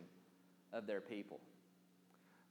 of 0.72 0.88
their 0.88 1.00
people. 1.00 1.38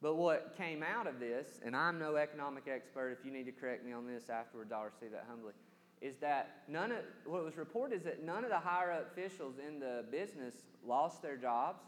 But 0.01 0.15
what 0.15 0.55
came 0.57 0.81
out 0.81 1.07
of 1.07 1.19
this, 1.19 1.59
and 1.65 1.75
I'm 1.75 1.99
no 1.99 2.15
economic 2.15 2.67
expert, 2.67 3.17
if 3.19 3.25
you 3.25 3.31
need 3.31 3.45
to 3.47 3.51
correct 3.51 3.85
me 3.85 3.91
on 3.91 4.07
this 4.07 4.29
afterwards, 4.29 4.71
I'll 4.71 4.85
receive 4.85 5.11
that 5.11 5.25
humbly, 5.29 5.53
is 6.01 6.17
that 6.17 6.63
none 6.67 6.91
of 6.91 6.99
what 7.25 7.43
was 7.43 7.57
reported 7.57 7.95
is 7.95 8.03
that 8.03 8.23
none 8.23 8.43
of 8.43 8.49
the 8.49 8.59
higher 8.59 8.91
up 8.91 9.11
officials 9.11 9.55
in 9.65 9.79
the 9.79 10.05
business 10.11 10.53
lost 10.85 11.21
their 11.21 11.37
jobs. 11.37 11.83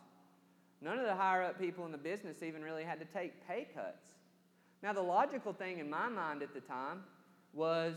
None 0.82 0.98
of 0.98 1.06
the 1.06 1.16
higher 1.16 1.44
up 1.44 1.60
people 1.60 1.86
in 1.86 1.92
the 1.92 1.98
business 1.98 2.42
even 2.42 2.64
really 2.64 2.84
had 2.84 3.00
to 3.00 3.06
take 3.06 3.48
pay 3.48 3.68
cuts. 3.74 4.14
Now, 4.82 4.94
the 4.94 5.02
logical 5.02 5.54
thing 5.54 5.80
in 5.80 5.90
my 5.90 6.08
mind 6.08 6.42
at 6.42 6.54
the 6.54 6.62
time 6.62 7.04
was 7.54 7.96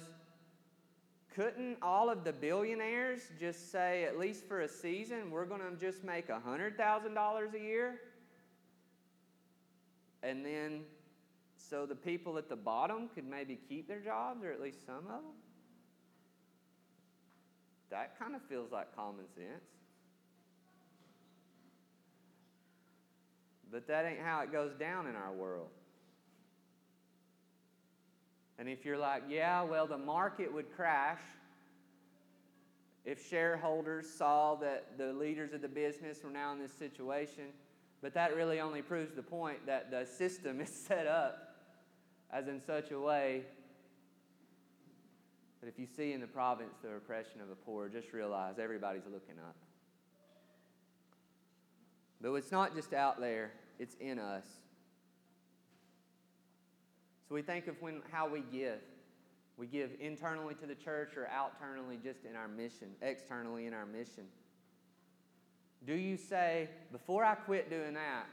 couldn't 1.34 1.78
all 1.80 2.10
of 2.10 2.24
the 2.24 2.32
billionaires 2.32 3.20
just 3.40 3.72
say, 3.72 4.04
at 4.04 4.18
least 4.18 4.46
for 4.46 4.60
a 4.60 4.68
season, 4.68 5.30
we're 5.30 5.46
going 5.46 5.62
to 5.62 5.76
just 5.80 6.04
make 6.04 6.28
$100,000 6.28 7.54
a 7.54 7.58
year? 7.58 8.00
And 10.22 10.44
then, 10.44 10.82
so 11.56 11.86
the 11.86 11.94
people 11.94 12.36
at 12.36 12.48
the 12.48 12.56
bottom 12.56 13.08
could 13.14 13.26
maybe 13.26 13.58
keep 13.68 13.88
their 13.88 14.00
jobs, 14.00 14.44
or 14.44 14.52
at 14.52 14.60
least 14.60 14.84
some 14.84 14.98
of 14.98 15.04
them? 15.04 15.41
That 17.92 18.18
kind 18.18 18.34
of 18.34 18.40
feels 18.48 18.72
like 18.72 18.96
common 18.96 19.26
sense. 19.36 19.64
But 23.70 23.86
that 23.86 24.06
ain't 24.06 24.20
how 24.20 24.40
it 24.40 24.50
goes 24.50 24.72
down 24.74 25.06
in 25.06 25.14
our 25.14 25.30
world. 25.30 25.68
And 28.58 28.66
if 28.66 28.86
you're 28.86 28.96
like, 28.96 29.24
yeah, 29.28 29.62
well, 29.62 29.86
the 29.86 29.98
market 29.98 30.52
would 30.52 30.74
crash 30.74 31.20
if 33.04 33.28
shareholders 33.28 34.08
saw 34.08 34.54
that 34.54 34.96
the 34.96 35.12
leaders 35.12 35.52
of 35.52 35.60
the 35.60 35.68
business 35.68 36.24
were 36.24 36.30
now 36.30 36.52
in 36.52 36.58
this 36.58 36.72
situation, 36.72 37.44
but 38.00 38.14
that 38.14 38.34
really 38.34 38.58
only 38.58 38.80
proves 38.80 39.14
the 39.14 39.22
point 39.22 39.66
that 39.66 39.90
the 39.90 40.06
system 40.06 40.60
is 40.62 40.70
set 40.70 41.06
up 41.06 41.56
as 42.32 42.48
in 42.48 42.58
such 42.58 42.90
a 42.90 42.98
way 42.98 43.42
that 45.62 45.68
if 45.68 45.78
you 45.78 45.86
see 45.86 46.12
in 46.12 46.20
the 46.20 46.26
province 46.26 46.74
the 46.82 46.88
oppression 46.88 47.40
of 47.40 47.48
the 47.48 47.54
poor, 47.54 47.88
just 47.88 48.12
realize 48.12 48.58
everybody's 48.58 49.04
looking 49.04 49.38
up. 49.38 49.54
But 52.20 52.34
it's 52.34 52.50
not 52.50 52.74
just 52.74 52.92
out 52.92 53.20
there, 53.20 53.52
it's 53.78 53.94
in 54.00 54.18
us. 54.18 54.44
So 57.28 57.36
we 57.36 57.42
think 57.42 57.68
of 57.68 57.80
when, 57.80 58.02
how 58.10 58.28
we 58.28 58.42
give. 58.52 58.80
We 59.56 59.68
give 59.68 59.90
internally 60.00 60.54
to 60.56 60.66
the 60.66 60.74
church 60.74 61.16
or 61.16 61.28
externally 61.28 61.98
just 62.02 62.24
in 62.24 62.34
our 62.34 62.48
mission, 62.48 62.88
externally 63.00 63.66
in 63.66 63.74
our 63.74 63.86
mission. 63.86 64.24
Do 65.86 65.94
you 65.94 66.16
say, 66.16 66.70
before 66.90 67.24
I 67.24 67.36
quit 67.36 67.70
doing 67.70 67.94
that, 67.94 68.24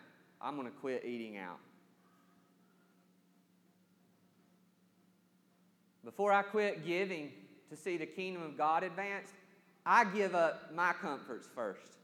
I'm 0.41 0.55
going 0.55 0.67
to 0.67 0.73
quit 0.73 1.05
eating 1.05 1.37
out? 1.37 1.59
Before 6.09 6.33
I 6.33 6.41
quit 6.41 6.87
giving 6.87 7.29
to 7.69 7.75
see 7.75 7.95
the 7.95 8.05
kingdom 8.07 8.41
of 8.41 8.57
God 8.57 8.81
advanced, 8.83 9.31
I 9.85 10.05
give 10.05 10.33
up 10.33 10.73
my 10.73 10.91
comforts 10.91 11.47
first. 11.53 11.99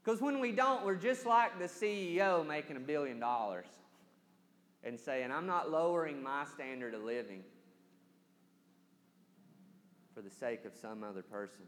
Because 0.00 0.20
when 0.20 0.38
we 0.38 0.52
don't, 0.52 0.86
we're 0.86 0.94
just 0.94 1.26
like 1.26 1.58
the 1.58 1.64
CEO 1.64 2.46
making 2.46 2.76
a 2.76 2.80
billion 2.80 3.18
dollars 3.18 3.66
and 4.84 4.96
saying, 4.96 5.32
I'm 5.32 5.46
not 5.46 5.68
lowering 5.68 6.22
my 6.22 6.44
standard 6.54 6.94
of 6.94 7.02
living 7.02 7.42
for 10.14 10.22
the 10.22 10.30
sake 10.30 10.64
of 10.66 10.72
some 10.80 11.02
other 11.02 11.22
person. 11.22 11.64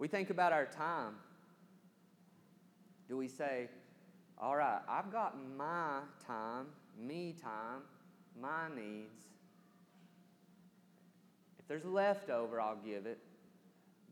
We 0.00 0.08
think 0.08 0.30
about 0.30 0.52
our 0.52 0.66
time. 0.66 1.14
Do 3.08 3.16
we 3.16 3.28
say, 3.28 3.68
all 4.38 4.56
right, 4.56 4.80
I've 4.88 5.12
got 5.12 5.36
my 5.56 6.00
time, 6.26 6.66
me 6.98 7.34
time, 7.42 7.82
my 8.40 8.68
needs. 8.74 9.24
If 11.58 11.66
there's 11.68 11.84
leftover, 11.84 12.60
I'll 12.60 12.76
give 12.76 13.06
it. 13.06 13.18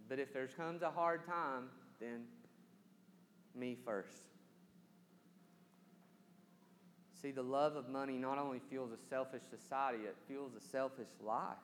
But 0.09 0.19
if 0.19 0.33
there 0.33 0.47
comes 0.49 0.83
a 0.83 0.91
hard 0.91 1.25
time, 1.27 1.65
then 2.01 2.23
me 3.55 3.77
first. 3.85 4.25
See, 7.21 7.31
the 7.31 7.43
love 7.43 7.77
of 7.77 7.89
money 7.89 8.17
not 8.17 8.39
only 8.39 8.61
fuels 8.71 8.93
a 8.93 9.09
selfish 9.09 9.43
society, 9.51 10.05
it 10.05 10.17
fuels 10.27 10.53
a 10.57 10.61
selfish 10.61 11.09
life. 11.23 11.57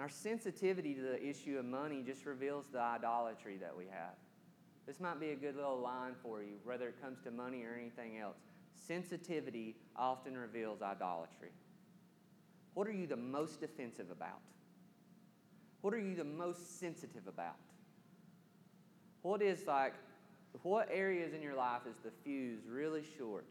Our 0.00 0.08
sensitivity 0.08 0.94
to 0.94 1.00
the 1.00 1.24
issue 1.24 1.58
of 1.58 1.64
money 1.64 2.02
just 2.04 2.26
reveals 2.26 2.66
the 2.72 2.80
idolatry 2.80 3.58
that 3.58 3.76
we 3.76 3.84
have. 3.84 4.16
This 4.92 5.00
might 5.00 5.18
be 5.18 5.30
a 5.30 5.36
good 5.36 5.56
little 5.56 5.78
line 5.78 6.12
for 6.22 6.42
you, 6.42 6.58
whether 6.64 6.86
it 6.86 7.00
comes 7.00 7.18
to 7.24 7.30
money 7.30 7.62
or 7.62 7.74
anything 7.74 8.18
else. 8.18 8.36
Sensitivity 8.74 9.74
often 9.96 10.36
reveals 10.36 10.82
idolatry. 10.82 11.48
What 12.74 12.86
are 12.86 12.92
you 12.92 13.06
the 13.06 13.16
most 13.16 13.58
defensive 13.58 14.10
about? 14.10 14.40
What 15.80 15.94
are 15.94 15.98
you 15.98 16.14
the 16.14 16.24
most 16.24 16.78
sensitive 16.78 17.26
about? 17.26 17.56
What 19.22 19.40
is 19.40 19.66
like, 19.66 19.94
what 20.62 20.90
areas 20.92 21.32
in 21.32 21.40
your 21.40 21.54
life 21.54 21.86
is 21.88 21.96
the 22.04 22.10
fuse 22.22 22.60
really 22.68 23.02
short? 23.16 23.46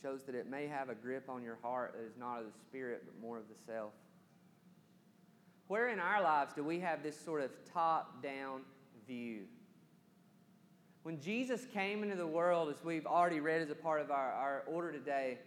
shows 0.00 0.22
that 0.26 0.36
it 0.36 0.48
may 0.48 0.68
have 0.68 0.90
a 0.90 0.94
grip 0.94 1.28
on 1.28 1.42
your 1.42 1.58
heart 1.62 1.96
that 1.98 2.06
is 2.06 2.16
not 2.16 2.38
of 2.38 2.44
the 2.44 2.52
spirit, 2.68 3.02
but 3.06 3.20
more 3.20 3.38
of 3.38 3.44
the 3.48 3.54
self. 3.66 3.94
Where 5.68 5.88
in 5.88 5.98
our 5.98 6.22
lives 6.22 6.52
do 6.54 6.62
we 6.62 6.80
have 6.80 7.02
this 7.02 7.18
sort 7.18 7.42
of 7.42 7.50
top 7.72 8.22
down 8.22 8.62
view? 9.06 9.44
When 11.04 11.20
Jesus 11.20 11.66
came 11.72 12.02
into 12.02 12.16
the 12.16 12.26
world, 12.26 12.68
as 12.70 12.82
we've 12.84 13.06
already 13.06 13.40
read 13.40 13.62
as 13.62 13.70
a 13.70 13.74
part 13.74 14.00
of 14.00 14.10
our, 14.10 14.32
our 14.32 14.62
order 14.66 14.92
today, 14.92 15.38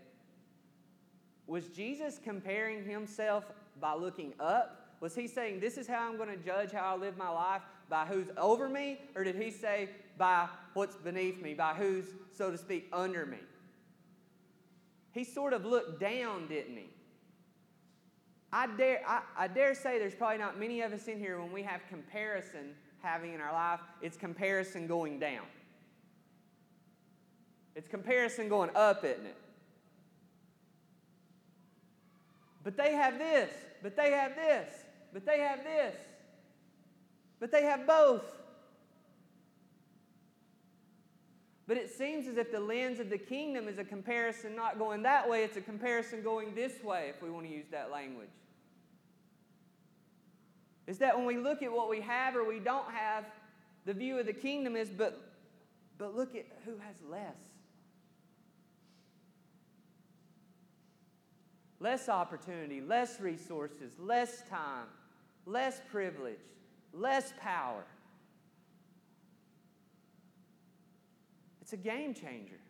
was 1.47 1.67
Jesus 1.69 2.19
comparing 2.23 2.85
himself 2.85 3.45
by 3.79 3.93
looking 3.93 4.33
up? 4.39 4.93
Was 4.99 5.15
he 5.15 5.27
saying, 5.27 5.59
This 5.59 5.77
is 5.77 5.87
how 5.87 6.09
I'm 6.09 6.17
going 6.17 6.29
to 6.29 6.37
judge 6.37 6.71
how 6.71 6.95
I 6.95 6.97
live 6.97 7.17
my 7.17 7.29
life? 7.29 7.61
By 7.89 8.05
who's 8.05 8.27
over 8.37 8.67
me? 8.67 8.99
Or 9.15 9.23
did 9.23 9.35
he 9.35 9.49
say, 9.49 9.89
By 10.17 10.47
what's 10.73 10.95
beneath 10.95 11.41
me? 11.41 11.53
By 11.53 11.73
who's, 11.73 12.05
so 12.33 12.51
to 12.51 12.57
speak, 12.57 12.87
under 12.91 13.25
me? 13.25 13.37
He 15.11 15.23
sort 15.23 15.53
of 15.53 15.65
looked 15.65 15.99
down, 15.99 16.47
didn't 16.47 16.75
he? 16.75 16.89
I 18.51 18.67
dare, 18.67 19.01
I, 19.05 19.21
I 19.37 19.47
dare 19.47 19.75
say 19.75 19.99
there's 19.99 20.15
probably 20.15 20.37
not 20.37 20.59
many 20.59 20.81
of 20.81 20.93
us 20.93 21.07
in 21.07 21.19
here 21.19 21.39
when 21.39 21.51
we 21.51 21.63
have 21.63 21.81
comparison 21.89 22.75
having 23.01 23.33
in 23.33 23.41
our 23.41 23.53
life, 23.53 23.79
it's 24.01 24.17
comparison 24.17 24.87
going 24.87 25.19
down. 25.19 25.45
It's 27.75 27.87
comparison 27.87 28.49
going 28.49 28.71
up, 28.75 29.03
isn't 29.03 29.25
it? 29.25 29.37
But 32.63 32.75
they 32.75 32.93
have 32.93 33.17
this, 33.17 33.51
but 33.83 33.95
they 33.95 34.11
have 34.11 34.35
this, 34.35 34.69
but 35.13 35.25
they 35.25 35.39
have 35.39 35.63
this, 35.63 35.95
but 37.39 37.51
they 37.51 37.63
have 37.63 37.85
both. 37.85 38.36
But 41.67 41.77
it 41.77 41.89
seems 41.89 42.27
as 42.27 42.37
if 42.37 42.51
the 42.51 42.59
lens 42.59 42.99
of 42.99 43.09
the 43.09 43.17
kingdom 43.17 43.67
is 43.67 43.77
a 43.77 43.83
comparison 43.83 44.55
not 44.55 44.79
going 44.79 45.03
that 45.03 45.29
way, 45.29 45.43
it's 45.43 45.57
a 45.57 45.61
comparison 45.61 46.23
going 46.23 46.55
this 46.55 46.81
way, 46.83 47.11
if 47.13 47.21
we 47.21 47.29
want 47.29 47.45
to 47.45 47.51
use 47.51 47.65
that 47.71 47.91
language 47.91 48.29
is 50.87 50.97
that 50.99 51.15
when 51.15 51.25
we 51.25 51.37
look 51.37 51.61
at 51.61 51.71
what 51.71 51.89
we 51.89 52.01
have 52.01 52.35
or 52.35 52.45
we 52.45 52.59
don't 52.59 52.89
have, 52.89 53.25
the 53.85 53.93
view 53.93 54.17
of 54.17 54.25
the 54.25 54.33
kingdom 54.33 54.75
is, 54.75 54.89
but, 54.89 55.33
but 55.97 56.15
look 56.15 56.33
at 56.33 56.45
who 56.65 56.71
has 56.77 56.95
less. 57.07 57.35
Less 61.79 62.09
opportunity, 62.09 62.81
less 62.81 63.19
resources, 63.19 63.91
less 63.99 64.41
time, 64.49 64.87
less 65.45 65.81
privilege, 65.91 66.39
less 66.93 67.33
power. 67.39 67.83
It's 71.67 71.73
a 71.73 71.75
game 71.75 72.13
changer. 72.13 72.61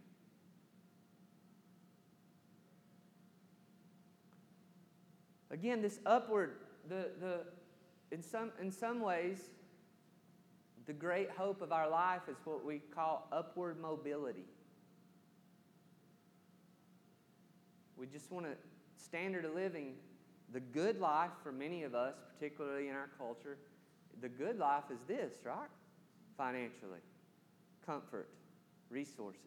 Again, 5.51 5.83
this 5.83 5.99
upward, 6.03 6.55
the, 6.89 7.11
the, 7.21 7.41
in 8.11 8.23
some, 8.23 8.49
in 8.59 8.71
some 8.71 8.99
ways, 9.01 9.37
the 10.87 10.93
great 10.93 11.29
hope 11.29 11.61
of 11.61 11.71
our 11.71 11.87
life 11.87 12.21
is 12.27 12.37
what 12.43 12.65
we 12.65 12.79
call 12.79 13.27
upward 13.31 13.79
mobility. 13.79 14.45
We 17.97 18.07
just 18.07 18.31
want 18.31 18.47
a 18.47 18.55
standard 18.99 19.45
of 19.45 19.53
living, 19.53 19.93
the 20.53 20.59
good 20.59 20.99
life 20.99 21.29
for 21.43 21.51
many 21.51 21.83
of 21.83 21.93
us, 21.93 22.15
particularly 22.33 22.87
in 22.87 22.95
our 22.95 23.11
culture, 23.19 23.59
the 24.21 24.29
good 24.29 24.57
life 24.57 24.85
is 24.91 25.01
this, 25.07 25.33
right? 25.45 25.69
Financially, 26.35 27.01
comfort, 27.85 28.27
resources. 28.89 29.41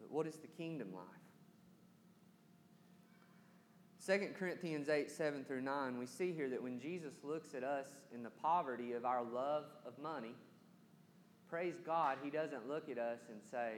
But 0.00 0.10
what 0.10 0.26
is 0.26 0.36
the 0.36 0.48
kingdom 0.48 0.88
life? 0.94 1.04
2 4.04 4.30
Corinthians 4.36 4.88
8, 4.88 5.10
7 5.10 5.44
through 5.44 5.60
9, 5.60 5.96
we 5.96 6.06
see 6.06 6.32
here 6.32 6.48
that 6.50 6.60
when 6.60 6.80
Jesus 6.80 7.14
looks 7.22 7.54
at 7.54 7.62
us 7.62 7.86
in 8.12 8.24
the 8.24 8.30
poverty 8.30 8.92
of 8.92 9.04
our 9.04 9.22
love 9.22 9.64
of 9.86 9.96
money, 10.02 10.34
praise 11.48 11.76
God, 11.86 12.18
He 12.22 12.28
doesn't 12.28 12.68
look 12.68 12.88
at 12.88 12.98
us 12.98 13.20
and 13.28 13.38
say, 13.48 13.74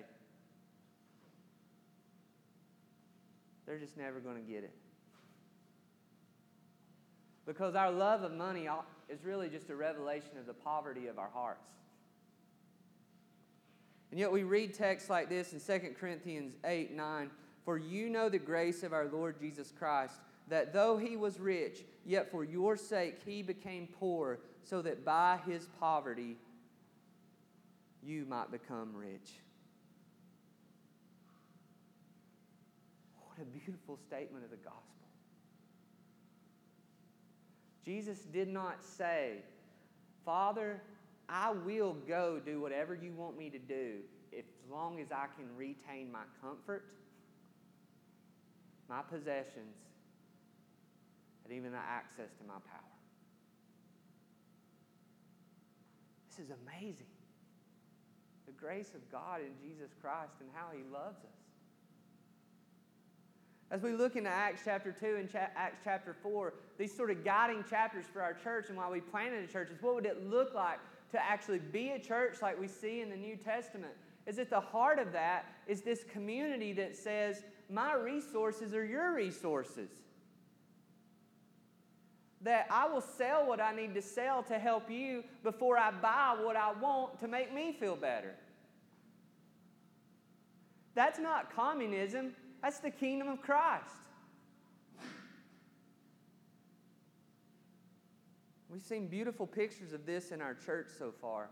they're 3.67 3.79
just 3.79 3.99
never 3.99 4.19
going 4.21 4.37
to 4.37 4.51
get 4.51 4.65
it. 4.65 4.75
Because 7.47 7.75
our 7.75 7.91
love 7.91 8.23
of 8.23 8.33
money 8.33 8.67
is 9.09 9.25
really 9.25 9.49
just 9.49 9.71
a 9.71 9.77
revelation 9.77 10.39
of 10.39 10.47
the 10.47 10.55
poverty 10.55 11.07
of 11.07 11.19
our 11.19 11.31
hearts. 11.33 11.69
And 14.11 14.21
yet 14.21 14.31
we 14.31 14.45
read 14.45 14.75
texts 14.75 15.11
like 15.11 15.29
this 15.29 15.53
in 15.53 15.61
2 15.61 15.95
Corinthians 15.99 16.55
8, 16.65 16.93
9. 16.93 17.31
For 17.65 17.79
you 17.79 18.11
know 18.11 18.29
the 18.29 18.39
grace 18.39 18.83
of 18.83 18.93
our 18.93 19.07
Lord 19.07 19.41
Jesus 19.41 19.73
Christ, 19.77 20.21
that 20.49 20.73
though 20.73 20.97
he 20.97 21.17
was 21.17 21.41
rich, 21.41 21.85
yet 22.05 22.31
for 22.31 22.45
your 22.45 22.77
sake 22.77 23.17
he 23.25 23.43
became 23.43 23.89
poor, 23.99 24.39
so 24.63 24.83
that 24.83 25.05
by 25.05 25.41
his 25.47 25.67
poverty 25.81 26.37
you 28.03 28.27
might 28.27 28.53
become 28.53 28.95
rich. 28.95 29.33
What 33.19 33.39
a 33.41 33.59
beautiful 33.59 33.99
statement 34.07 34.45
of 34.45 34.51
the 34.51 34.57
gospel. 34.57 35.04
Jesus 37.85 38.19
did 38.33 38.49
not 38.49 38.83
say, 38.83 39.39
Father, 40.25 40.81
I 41.29 41.51
will 41.51 41.97
go 42.07 42.41
do 42.45 42.61
whatever 42.61 42.95
you 42.95 43.13
want 43.13 43.37
me 43.37 43.51
to 43.51 43.59
do 43.59 43.99
as 44.37 44.45
long 44.71 45.01
as 45.01 45.13
I 45.13 45.27
can 45.37 45.47
retain 45.57 46.11
my 46.11 46.25
comfort 46.41 46.91
my 48.89 49.03
possessions, 49.03 49.77
and 51.45 51.53
even 51.53 51.73
the 51.73 51.79
access 51.79 52.31
to 52.39 52.45
my 52.47 52.55
power. 52.55 52.81
This 56.29 56.47
is 56.47 56.53
amazing. 56.67 57.07
The 58.47 58.53
grace 58.53 58.95
of 58.95 59.11
God 59.11 59.41
in 59.41 59.53
Jesus 59.63 59.91
Christ 60.01 60.35
and 60.41 60.49
how 60.53 60.67
He 60.73 60.83
loves 60.93 61.19
us. 61.19 61.31
As 63.71 63.83
we 63.83 63.93
look 63.93 64.17
into 64.17 64.31
Acts 64.31 64.63
chapter 64.65 64.93
2 64.93 65.17
and 65.17 65.31
cha- 65.31 65.51
Acts 65.57 65.79
chapter 65.83 66.15
4, 66.23 66.55
these 66.79 66.95
sort 66.95 67.11
of 67.11 67.25
guiding 67.25 67.65
chapters 67.69 68.07
for 68.13 68.21
our 68.23 68.35
church 68.35 68.67
and 68.69 68.77
why 68.77 68.91
we 68.91 69.01
planted 69.01 69.49
a 69.49 69.53
church 69.53 69.71
is 69.71 69.81
what 69.81 69.95
would 69.95 70.07
it 70.07 70.29
look 70.29 70.55
like 70.55 70.79
to 71.13 71.23
actually 71.23 71.61
be 71.61 71.91
a 71.91 71.99
church 71.99 72.39
like 72.43 72.59
we 72.61 72.69
see 72.69 73.01
in 73.01 73.11
the 73.11 73.17
New 73.17 73.37
Testament? 73.37 73.93
Is 74.27 74.39
at 74.39 74.51
the 74.51 74.61
heart 74.61 74.99
of 74.99 75.13
that 75.13 75.47
is 75.67 75.83
this 75.83 76.05
community 76.11 76.73
that 76.75 76.97
says, 76.97 77.45
my 77.71 77.95
resources 77.95 78.75
are 78.75 78.85
your 78.85 79.15
resources. 79.15 79.91
That 82.43 82.67
I 82.71 82.87
will 82.87 83.01
sell 83.01 83.47
what 83.47 83.61
I 83.61 83.75
need 83.75 83.95
to 83.95 84.03
sell 84.03 84.43
to 84.45 84.59
help 84.59 84.91
you 84.91 85.25
before 85.43 85.79
I 85.79 85.91
buy 85.91 86.37
what 86.41 86.57
I 86.57 86.73
want 86.73 87.21
to 87.21 87.29
make 87.29 87.55
me 87.55 87.73
feel 87.73 87.97
better. 87.97 88.35
That's 90.95 91.19
not 91.19 91.55
communism, 91.55 92.33
that's 92.63 92.79
the 92.79 92.91
kingdom 92.91 93.29
of 93.29 93.41
Christ. 93.43 94.04
We've 98.75 98.83
seen 98.83 99.07
beautiful 99.07 99.47
pictures 99.47 99.93
of 99.93 100.05
this 100.05 100.33
in 100.33 100.43
our 100.43 100.53
church 100.53 100.89
so 100.99 101.13
far. 101.21 101.49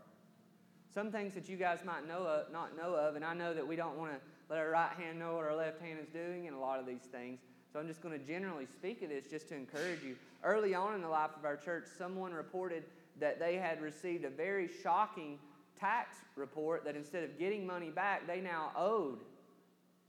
Some 0.93 1.09
things 1.09 1.33
that 1.35 1.47
you 1.47 1.55
guys 1.55 1.79
might 1.85 2.05
know 2.05 2.23
of, 2.23 2.51
not 2.51 2.75
know 2.75 2.95
of, 2.95 3.15
and 3.15 3.23
I 3.23 3.33
know 3.33 3.53
that 3.53 3.65
we 3.65 3.77
don't 3.77 3.97
want 3.97 4.11
to 4.11 4.17
let 4.49 4.59
our 4.59 4.69
right 4.69 4.91
hand 4.91 5.19
know 5.19 5.35
what 5.35 5.45
our 5.45 5.55
left 5.55 5.79
hand 5.79 5.99
is 6.01 6.09
doing 6.09 6.47
in 6.47 6.53
a 6.53 6.59
lot 6.59 6.81
of 6.81 6.85
these 6.85 7.03
things. 7.13 7.39
So 7.71 7.79
I'm 7.79 7.87
just 7.87 8.01
going 8.01 8.19
to 8.19 8.25
generally 8.27 8.65
speak 8.65 9.03
of 9.03 9.09
this 9.09 9.27
just 9.27 9.47
to 9.47 9.55
encourage 9.55 10.03
you. 10.03 10.17
Early 10.43 10.75
on 10.75 10.95
in 10.95 11.01
the 11.01 11.07
life 11.07 11.29
of 11.39 11.45
our 11.45 11.55
church, 11.55 11.85
someone 11.97 12.33
reported 12.33 12.83
that 13.21 13.39
they 13.39 13.55
had 13.55 13.81
received 13.81 14.25
a 14.25 14.29
very 14.29 14.69
shocking 14.83 15.39
tax 15.79 16.17
report 16.35 16.83
that 16.83 16.97
instead 16.97 17.23
of 17.23 17.39
getting 17.39 17.65
money 17.65 17.89
back, 17.89 18.27
they 18.27 18.41
now 18.41 18.73
owed 18.75 19.19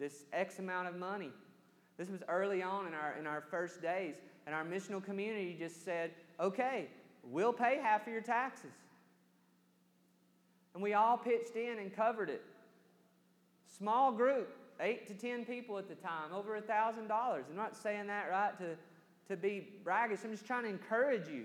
this 0.00 0.24
X 0.32 0.58
amount 0.58 0.88
of 0.88 0.96
money. 0.96 1.30
This 1.96 2.10
was 2.10 2.24
early 2.28 2.60
on 2.60 2.88
in 2.88 2.92
our, 2.92 3.14
in 3.16 3.28
our 3.28 3.40
first 3.52 3.80
days, 3.80 4.16
and 4.46 4.54
our 4.54 4.64
missional 4.64 5.02
community 5.02 5.54
just 5.56 5.84
said, 5.84 6.10
okay, 6.40 6.88
we'll 7.30 7.52
pay 7.52 7.78
half 7.82 8.06
of 8.06 8.12
your 8.12 8.22
taxes. 8.22 8.72
And 10.74 10.82
we 10.82 10.94
all 10.94 11.16
pitched 11.16 11.56
in 11.56 11.78
and 11.78 11.94
covered 11.94 12.28
it. 12.28 12.42
Small 13.78 14.12
group, 14.12 14.54
eight 14.80 15.06
to 15.08 15.14
ten 15.14 15.44
people 15.44 15.78
at 15.78 15.88
the 15.88 15.94
time, 15.94 16.32
over 16.32 16.56
a 16.56 16.60
thousand 16.60 17.08
dollars. 17.08 17.44
I'm 17.48 17.56
not 17.56 17.76
saying 17.76 18.08
that 18.08 18.28
right 18.30 18.56
to, 18.58 18.76
to 19.28 19.36
be 19.36 19.68
braggish. 19.84 20.20
I'm 20.24 20.32
just 20.32 20.46
trying 20.46 20.64
to 20.64 20.70
encourage 20.70 21.28
you. 21.28 21.44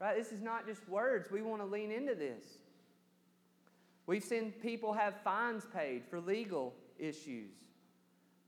Right? 0.00 0.16
This 0.16 0.30
is 0.30 0.42
not 0.42 0.66
just 0.66 0.86
words. 0.88 1.30
We 1.30 1.40
want 1.42 1.62
to 1.62 1.66
lean 1.66 1.90
into 1.90 2.14
this. 2.14 2.44
We've 4.06 4.22
seen 4.22 4.52
people 4.62 4.92
have 4.92 5.14
fines 5.22 5.64
paid 5.74 6.02
for 6.08 6.20
legal 6.20 6.74
issues. 6.98 7.50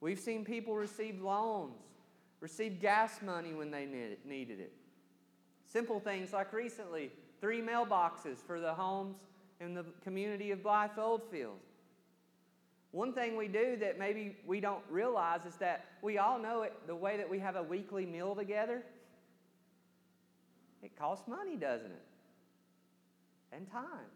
We've 0.01 0.21
seen 0.21 0.45
people 0.45 0.77
receive 0.77 1.21
loans, 1.21 1.81
receive 2.41 2.81
gas 2.81 3.21
money 3.23 3.55
when 3.55 3.71
they 3.71 3.87
needed 4.25 4.61
it. 4.61 4.73
Simple 5.69 6.01
things 6.01 6.33
like 6.33 6.53
recently, 6.53 7.11
three 7.41 7.61
mailboxes 7.61 8.39
for 8.47 8.61
the 8.61 8.75
homes 8.75 9.17
in 9.61 9.75
the 9.75 9.85
community 10.03 10.51
of 10.51 10.63
Blythe 10.63 10.99
Oldfield. 10.99 11.59
One 12.91 13.13
thing 13.13 13.37
we 13.37 13.49
do 13.49 13.77
that 13.77 13.99
maybe 13.99 14.37
we 14.47 14.61
don't 14.61 14.83
realize 14.91 15.45
is 15.45 15.57
that 15.57 15.85
we 16.03 16.19
all 16.19 16.39
know 16.39 16.63
it 16.63 16.73
the 16.87 16.97
way 16.97 17.19
that 17.19 17.29
we 17.29 17.39
have 17.39 17.57
a 17.57 17.63
weekly 17.63 18.07
meal 18.07 18.35
together. 18.35 18.83
It 20.83 20.99
costs 20.99 21.29
money, 21.29 21.57
doesn't 21.57 21.91
it? 21.91 22.09
and 23.53 23.71
time. 23.71 24.11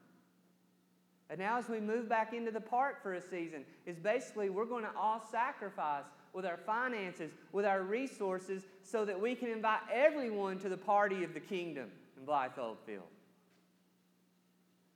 And 1.31 1.38
now, 1.38 1.59
as 1.59 1.69
we 1.69 1.81
move 1.81 2.09
back 2.09 2.35
into 2.35 2.51
the 2.51 2.61
park 2.61 3.03
for 3.03 3.15
a 3.15 3.23
season, 3.23 3.65
is 3.87 3.99
basically 3.99 4.51
we're 4.51 4.67
going 4.67 4.85
to 4.85 4.91
all 4.99 5.23
sacrifice 5.31 6.05
with 6.33 6.47
our 6.47 6.57
finances, 6.57 7.33
with 7.53 7.64
our 7.64 7.83
resources, 7.83 8.62
so 8.83 9.05
that 9.05 9.21
we 9.21 9.35
can 9.35 9.49
invite 9.49 9.81
everyone 9.92 10.59
to 10.61 10.68
the 10.68 10.77
party 10.77 11.25
of 11.25 11.35
the 11.35 11.40
kingdom 11.40 11.90
in 12.16 12.25
Blythe 12.25 12.59
Oldfield. 12.59 13.05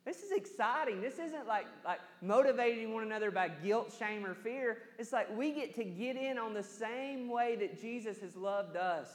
This 0.07 0.23
is 0.23 0.31
exciting. 0.31 1.01
This 1.01 1.19
isn't 1.19 1.49
like, 1.49 1.67
like 1.85 1.99
motivating 2.23 2.95
one 2.95 3.03
another 3.03 3.33
by 3.33 3.49
guilt, 3.49 3.93
shame, 3.99 4.25
or 4.25 4.35
fear. 4.35 4.79
It's 5.01 5.13
like 5.13 5.37
we 5.37 5.51
get 5.51 5.75
to 5.75 5.85
get 5.85 6.17
in 6.17 6.39
on 6.39 6.55
the 6.55 6.63
same 6.63 7.29
way 7.29 7.57
that 7.57 7.81
Jesus 7.81 8.21
has 8.21 8.37
loved 8.37 8.77
us. 8.77 9.09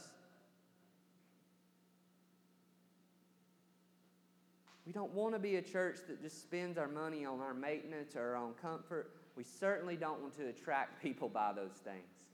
We 4.86 4.92
don't 4.92 5.14
want 5.14 5.34
to 5.34 5.40
be 5.40 5.56
a 5.56 5.62
church 5.62 6.00
that 6.10 6.22
just 6.22 6.42
spends 6.42 6.78
our 6.78 6.90
money 6.90 7.24
on 7.24 7.40
our 7.40 7.54
maintenance 7.54 8.18
or 8.18 8.36
on 8.36 8.52
comfort. 8.62 9.12
We 9.42 9.46
certainly 9.60 9.96
don't 9.96 10.22
want 10.22 10.38
to 10.38 10.50
attract 10.50 11.02
people 11.02 11.28
by 11.28 11.52
those 11.52 11.74
things. 11.84 12.28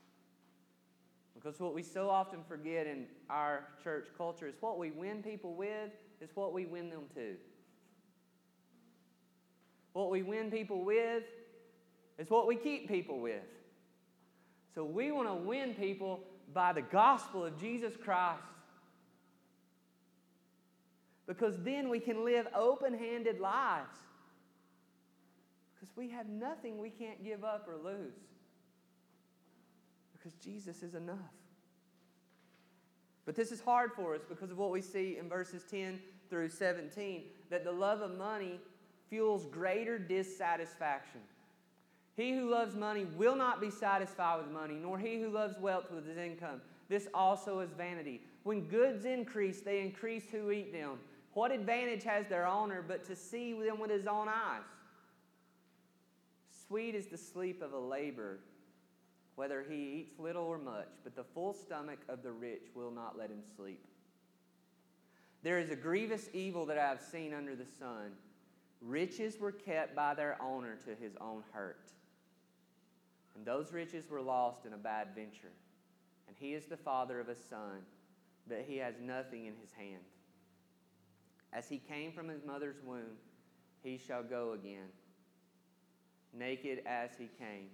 Because 1.34 1.58
what 1.58 1.74
we 1.74 1.82
so 1.82 2.10
often 2.10 2.40
forget 2.50 2.86
in 2.86 3.06
our 3.30 3.64
church 3.82 4.08
culture 4.18 4.46
is 4.46 4.56
what 4.60 4.78
we 4.78 4.92
win 4.92 5.24
people 5.24 5.54
with 5.54 5.92
is 6.20 6.32
what 6.36 6.52
we 6.52 6.66
win 6.66 6.90
them 6.90 7.04
to. 7.16 7.38
What 9.94 10.12
we 10.12 10.22
win 10.22 10.52
people 10.52 10.84
with 10.84 11.24
is 12.18 12.30
what 12.30 12.46
we 12.46 12.58
keep 12.58 12.90
people 12.90 13.22
with. 13.22 13.40
So 14.76 14.84
we 14.84 15.14
want 15.14 15.30
to 15.30 15.36
win 15.36 15.76
people 15.76 16.20
by 16.54 16.74
the 16.74 16.82
gospel 16.82 17.46
of 17.46 17.58
Jesus 17.58 17.94
Christ. 17.96 18.44
Because 21.26 21.56
then 21.64 21.88
we 21.88 22.02
can 22.02 22.26
live 22.26 22.48
open 22.54 22.94
handed 22.94 23.40
lives. 23.40 23.96
We 25.98 26.10
have 26.10 26.30
nothing 26.30 26.78
we 26.78 26.92
can't 26.92 27.24
give 27.24 27.44
up 27.44 27.68
or 27.68 27.76
lose. 27.76 28.14
Because 30.14 30.34
Jesus 30.36 30.84
is 30.84 30.94
enough. 30.94 31.18
But 33.26 33.36
this 33.36 33.52
is 33.52 33.60
hard 33.60 33.92
for 33.94 34.16
us 34.16 34.22
because 34.30 34.52
of 34.52 34.58
what 34.58 34.72
we 34.72 34.82
see 34.82 35.18
in 35.20 35.28
verses 35.28 35.66
10 35.70 36.00
through 36.30 36.50
17 36.50 37.24
that 37.50 37.66
the 37.66 37.72
love 37.72 38.02
of 38.02 38.18
money 38.18 38.60
fuels 39.10 39.46
greater 39.48 39.98
dissatisfaction. 39.98 41.22
He 42.16 42.34
who 42.34 42.50
loves 42.50 42.76
money 42.76 43.06
will 43.18 43.36
not 43.36 43.60
be 43.60 43.70
satisfied 43.70 44.42
with 44.42 44.52
money, 44.52 44.76
nor 44.76 44.98
he 44.98 45.20
who 45.20 45.30
loves 45.30 45.58
wealth 45.60 45.92
with 45.92 46.08
his 46.08 46.18
income. 46.18 46.62
This 46.90 47.08
also 47.14 47.60
is 47.60 47.72
vanity. 47.72 48.22
When 48.44 48.62
goods 48.62 49.06
increase, 49.06 49.62
they 49.62 49.82
increase 49.82 50.24
who 50.32 50.52
eat 50.52 50.72
them. 50.72 51.00
What 51.34 51.52
advantage 51.52 52.04
has 52.04 52.28
their 52.28 52.48
owner 52.48 52.84
but 52.88 53.04
to 53.06 53.16
see 53.16 53.54
them 53.54 53.80
with 53.80 53.92
his 53.92 54.08
own 54.08 54.28
eyes? 54.28 54.64
Sweet 56.68 56.96
is 56.96 57.08
the 57.08 57.18
sleep 57.18 57.62
of 57.62 57.74
a 57.74 57.80
laborer, 57.80 58.40
whether 59.36 59.64
he 59.68 60.00
eats 60.00 60.20
little 60.20 60.44
or 60.44 60.58
much, 60.58 60.90
but 61.04 61.16
the 61.16 61.24
full 61.24 61.54
stomach 61.54 62.00
of 62.10 62.24
the 62.24 62.32
rich 62.32 62.64
will 62.76 62.92
not 62.92 63.18
let 63.18 63.30
him 63.30 63.42
sleep. 63.56 63.86
There 65.44 65.60
is 65.60 65.70
a 65.70 65.76
grievous 65.76 66.30
evil 66.34 66.66
that 66.66 66.78
I 66.78 66.88
have 66.88 67.02
seen 67.02 67.34
under 67.34 67.56
the 67.56 67.66
sun 67.80 68.12
Riches 68.82 69.40
were 69.40 69.52
kept 69.52 69.96
by 69.96 70.14
their 70.14 70.42
owner 70.42 70.78
to 70.86 70.96
his 70.96 71.16
own 71.20 71.44
hurt. 71.52 71.92
And 73.36 73.46
those 73.46 73.72
riches 73.72 74.10
were 74.10 74.22
lost 74.22 74.66
in 74.66 74.74
a 74.74 74.78
bad 74.78 75.10
venture. 75.16 75.52
And 76.28 76.36
he 76.40 76.54
is 76.54 76.66
the 76.66 76.78
father 76.78 77.20
of 77.20 77.30
a 77.30 77.36
son, 77.36 77.82
but 78.48 78.66
he 78.68 78.78
has 78.78 78.96
nothing 79.02 79.46
in 79.46 79.56
his 79.62 79.72
hand. 79.72 80.04
As 81.54 81.68
he 81.70 81.78
came 81.78 82.12
from 82.12 82.28
his 82.28 82.44
mother's 82.44 82.82
womb, 82.84 83.18
he 83.84 83.98
shall 83.98 84.24
go 84.24 84.54
again, 84.54 84.90
naked 86.34 86.82
as 86.86 87.12
he 87.18 87.30
came, 87.40 87.70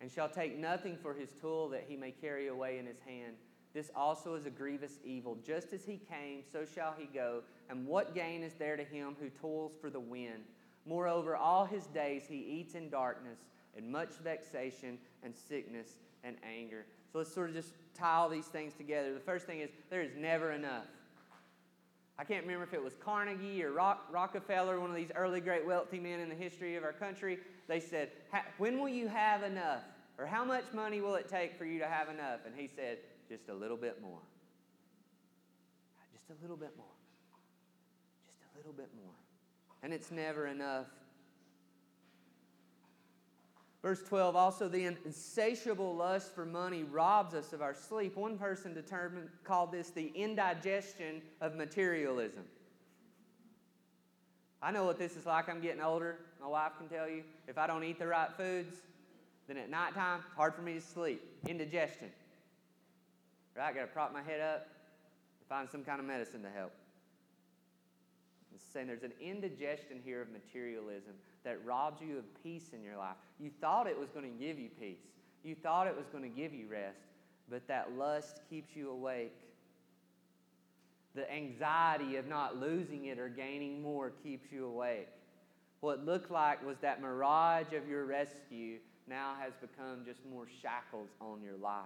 and 0.00 0.10
shall 0.10 0.28
take 0.28 0.58
nothing 0.58 0.96
for 1.00 1.14
his 1.14 1.30
tool 1.40 1.68
that 1.68 1.84
he 1.88 1.96
may 1.96 2.10
carry 2.10 2.48
away 2.48 2.78
in 2.78 2.86
his 2.86 2.98
hand. 3.06 3.34
This 3.74 3.90
also 3.96 4.34
is 4.34 4.44
a 4.44 4.50
grievous 4.50 4.98
evil. 5.04 5.38
Just 5.46 5.72
as 5.72 5.84
he 5.84 5.98
came, 6.10 6.42
so 6.50 6.64
shall 6.64 6.94
he 6.98 7.06
go. 7.06 7.42
And 7.70 7.86
what 7.86 8.14
gain 8.14 8.42
is 8.42 8.52
there 8.54 8.76
to 8.76 8.84
him 8.84 9.16
who 9.18 9.30
toils 9.30 9.72
for 9.80 9.88
the 9.88 10.00
wind? 10.00 10.44
Moreover, 10.84 11.36
all 11.36 11.64
his 11.64 11.86
days 11.86 12.24
he 12.28 12.36
eats 12.36 12.74
in 12.74 12.90
darkness, 12.90 13.38
and 13.76 13.90
much 13.90 14.14
vexation, 14.22 14.98
and 15.22 15.34
sickness, 15.34 15.96
and 16.24 16.36
anger. 16.44 16.84
So 17.12 17.18
let's 17.18 17.32
sort 17.32 17.50
of 17.50 17.56
just 17.56 17.72
tie 17.94 18.16
all 18.16 18.28
these 18.28 18.46
things 18.46 18.74
together. 18.74 19.14
The 19.14 19.20
first 19.20 19.46
thing 19.46 19.60
is 19.60 19.70
there 19.90 20.02
is 20.02 20.16
never 20.16 20.52
enough. 20.52 20.86
I 22.18 22.24
can't 22.24 22.42
remember 22.44 22.64
if 22.64 22.74
it 22.74 22.82
was 22.82 22.94
Carnegie 23.02 23.64
or 23.64 23.72
Rock, 23.72 24.06
Rockefeller, 24.10 24.78
one 24.78 24.90
of 24.90 24.96
these 24.96 25.10
early 25.14 25.40
great 25.40 25.66
wealthy 25.66 25.98
men 25.98 26.20
in 26.20 26.28
the 26.28 26.34
history 26.34 26.76
of 26.76 26.84
our 26.84 26.92
country. 26.92 27.38
They 27.68 27.80
said, 27.80 28.10
When 28.58 28.78
will 28.78 28.88
you 28.88 29.08
have 29.08 29.42
enough? 29.42 29.82
Or 30.18 30.26
how 30.26 30.44
much 30.44 30.64
money 30.72 31.00
will 31.00 31.14
it 31.14 31.28
take 31.28 31.56
for 31.56 31.64
you 31.64 31.78
to 31.80 31.86
have 31.86 32.08
enough? 32.08 32.40
And 32.46 32.54
he 32.54 32.68
said, 32.68 32.98
just 33.28 33.48
a 33.48 33.54
little 33.54 33.76
bit 33.76 34.00
more. 34.02 34.20
Just 36.12 36.38
a 36.38 36.42
little 36.42 36.56
bit 36.56 36.76
more. 36.76 36.86
Just 38.28 38.54
a 38.54 38.58
little 38.58 38.74
bit 38.74 38.90
more. 38.94 39.14
And 39.82 39.92
it's 39.92 40.10
never 40.10 40.46
enough. 40.46 40.86
Verse 43.82 44.00
12 44.04 44.36
also, 44.36 44.68
the 44.68 44.84
insatiable 44.84 45.96
lust 45.96 46.32
for 46.34 46.46
money 46.46 46.84
robs 46.84 47.34
us 47.34 47.52
of 47.52 47.60
our 47.60 47.74
sleep. 47.74 48.16
One 48.16 48.38
person 48.38 48.72
determined, 48.74 49.28
called 49.42 49.72
this 49.72 49.90
the 49.90 50.12
indigestion 50.14 51.20
of 51.40 51.56
materialism. 51.56 52.44
I 54.62 54.70
know 54.70 54.84
what 54.84 54.98
this 54.98 55.16
is 55.16 55.26
like. 55.26 55.48
I'm 55.48 55.60
getting 55.60 55.82
older. 55.82 56.18
My 56.40 56.46
wife 56.46 56.72
can 56.78 56.88
tell 56.88 57.08
you. 57.08 57.24
If 57.48 57.58
I 57.58 57.66
don't 57.66 57.82
eat 57.82 57.98
the 57.98 58.06
right 58.06 58.30
foods, 58.36 58.76
then 59.48 59.56
at 59.56 59.68
nighttime, 59.68 60.20
it's 60.24 60.36
hard 60.36 60.54
for 60.54 60.62
me 60.62 60.74
to 60.74 60.80
sleep. 60.80 61.20
Indigestion. 61.48 62.10
Right? 63.56 63.74
Got 63.74 63.80
to 63.80 63.86
prop 63.88 64.12
my 64.12 64.22
head 64.22 64.40
up 64.40 64.68
and 65.40 65.48
find 65.48 65.68
some 65.68 65.82
kind 65.82 65.98
of 65.98 66.06
medicine 66.06 66.42
to 66.42 66.50
help. 66.50 66.72
It's 68.54 68.64
saying 68.72 68.86
there's 68.86 69.02
an 69.02 69.12
indigestion 69.20 70.00
here 70.04 70.22
of 70.22 70.28
materialism 70.30 71.12
that 71.44 71.64
robs 71.64 72.00
you 72.00 72.18
of 72.18 72.24
peace 72.42 72.70
in 72.72 72.82
your 72.82 72.96
life. 72.96 73.16
You 73.40 73.50
thought 73.60 73.86
it 73.86 73.98
was 73.98 74.10
going 74.10 74.30
to 74.30 74.44
give 74.44 74.58
you 74.58 74.68
peace, 74.80 75.00
you 75.44 75.54
thought 75.54 75.86
it 75.86 75.96
was 75.96 76.06
going 76.08 76.22
to 76.22 76.28
give 76.28 76.52
you 76.52 76.66
rest, 76.68 77.00
but 77.50 77.66
that 77.68 77.96
lust 77.96 78.40
keeps 78.48 78.76
you 78.76 78.90
awake. 78.90 79.34
The 81.14 81.30
anxiety 81.30 82.16
of 82.16 82.26
not 82.26 82.58
losing 82.58 83.06
it 83.06 83.18
or 83.18 83.28
gaining 83.28 83.82
more 83.82 84.12
keeps 84.22 84.50
you 84.50 84.64
awake. 84.66 85.08
What 85.80 86.06
looked 86.06 86.30
like 86.30 86.64
was 86.64 86.78
that 86.78 87.02
mirage 87.02 87.72
of 87.74 87.88
your 87.88 88.06
rescue 88.06 88.78
now 89.08 89.34
has 89.40 89.52
become 89.60 90.04
just 90.06 90.20
more 90.30 90.46
shackles 90.62 91.10
on 91.20 91.42
your 91.42 91.56
life. 91.56 91.82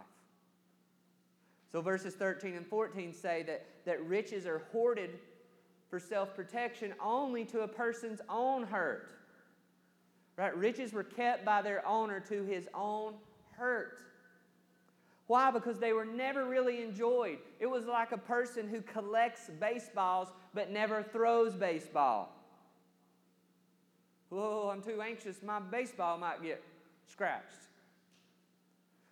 So 1.72 1.80
verses 1.80 2.14
13 2.14 2.54
and 2.54 2.66
14 2.66 3.12
say 3.12 3.42
that, 3.44 3.66
that 3.84 4.04
riches 4.06 4.46
are 4.46 4.62
hoarded 4.70 5.18
for 5.88 5.98
self 5.98 6.34
protection 6.34 6.94
only 7.02 7.44
to 7.46 7.60
a 7.60 7.68
person's 7.68 8.20
own 8.28 8.64
hurt. 8.64 9.10
Right? 10.36 10.56
Riches 10.56 10.92
were 10.92 11.04
kept 11.04 11.44
by 11.44 11.62
their 11.62 11.86
owner 11.86 12.20
to 12.28 12.44
his 12.44 12.68
own 12.74 13.14
hurt. 13.52 13.98
Why? 15.26 15.50
Because 15.50 15.78
they 15.78 15.92
were 15.92 16.04
never 16.04 16.44
really 16.44 16.82
enjoyed. 16.82 17.38
It 17.58 17.66
was 17.66 17.86
like 17.86 18.12
a 18.12 18.18
person 18.18 18.68
who 18.68 18.80
collects 18.80 19.50
baseballs 19.60 20.28
but 20.54 20.70
never 20.70 21.02
throws 21.02 21.54
baseball. 21.54 22.32
Whoa, 24.28 24.70
I'm 24.72 24.82
too 24.82 25.00
anxious. 25.00 25.42
My 25.42 25.58
baseball 25.58 26.18
might 26.18 26.42
get 26.42 26.62
scratched. 27.06 27.66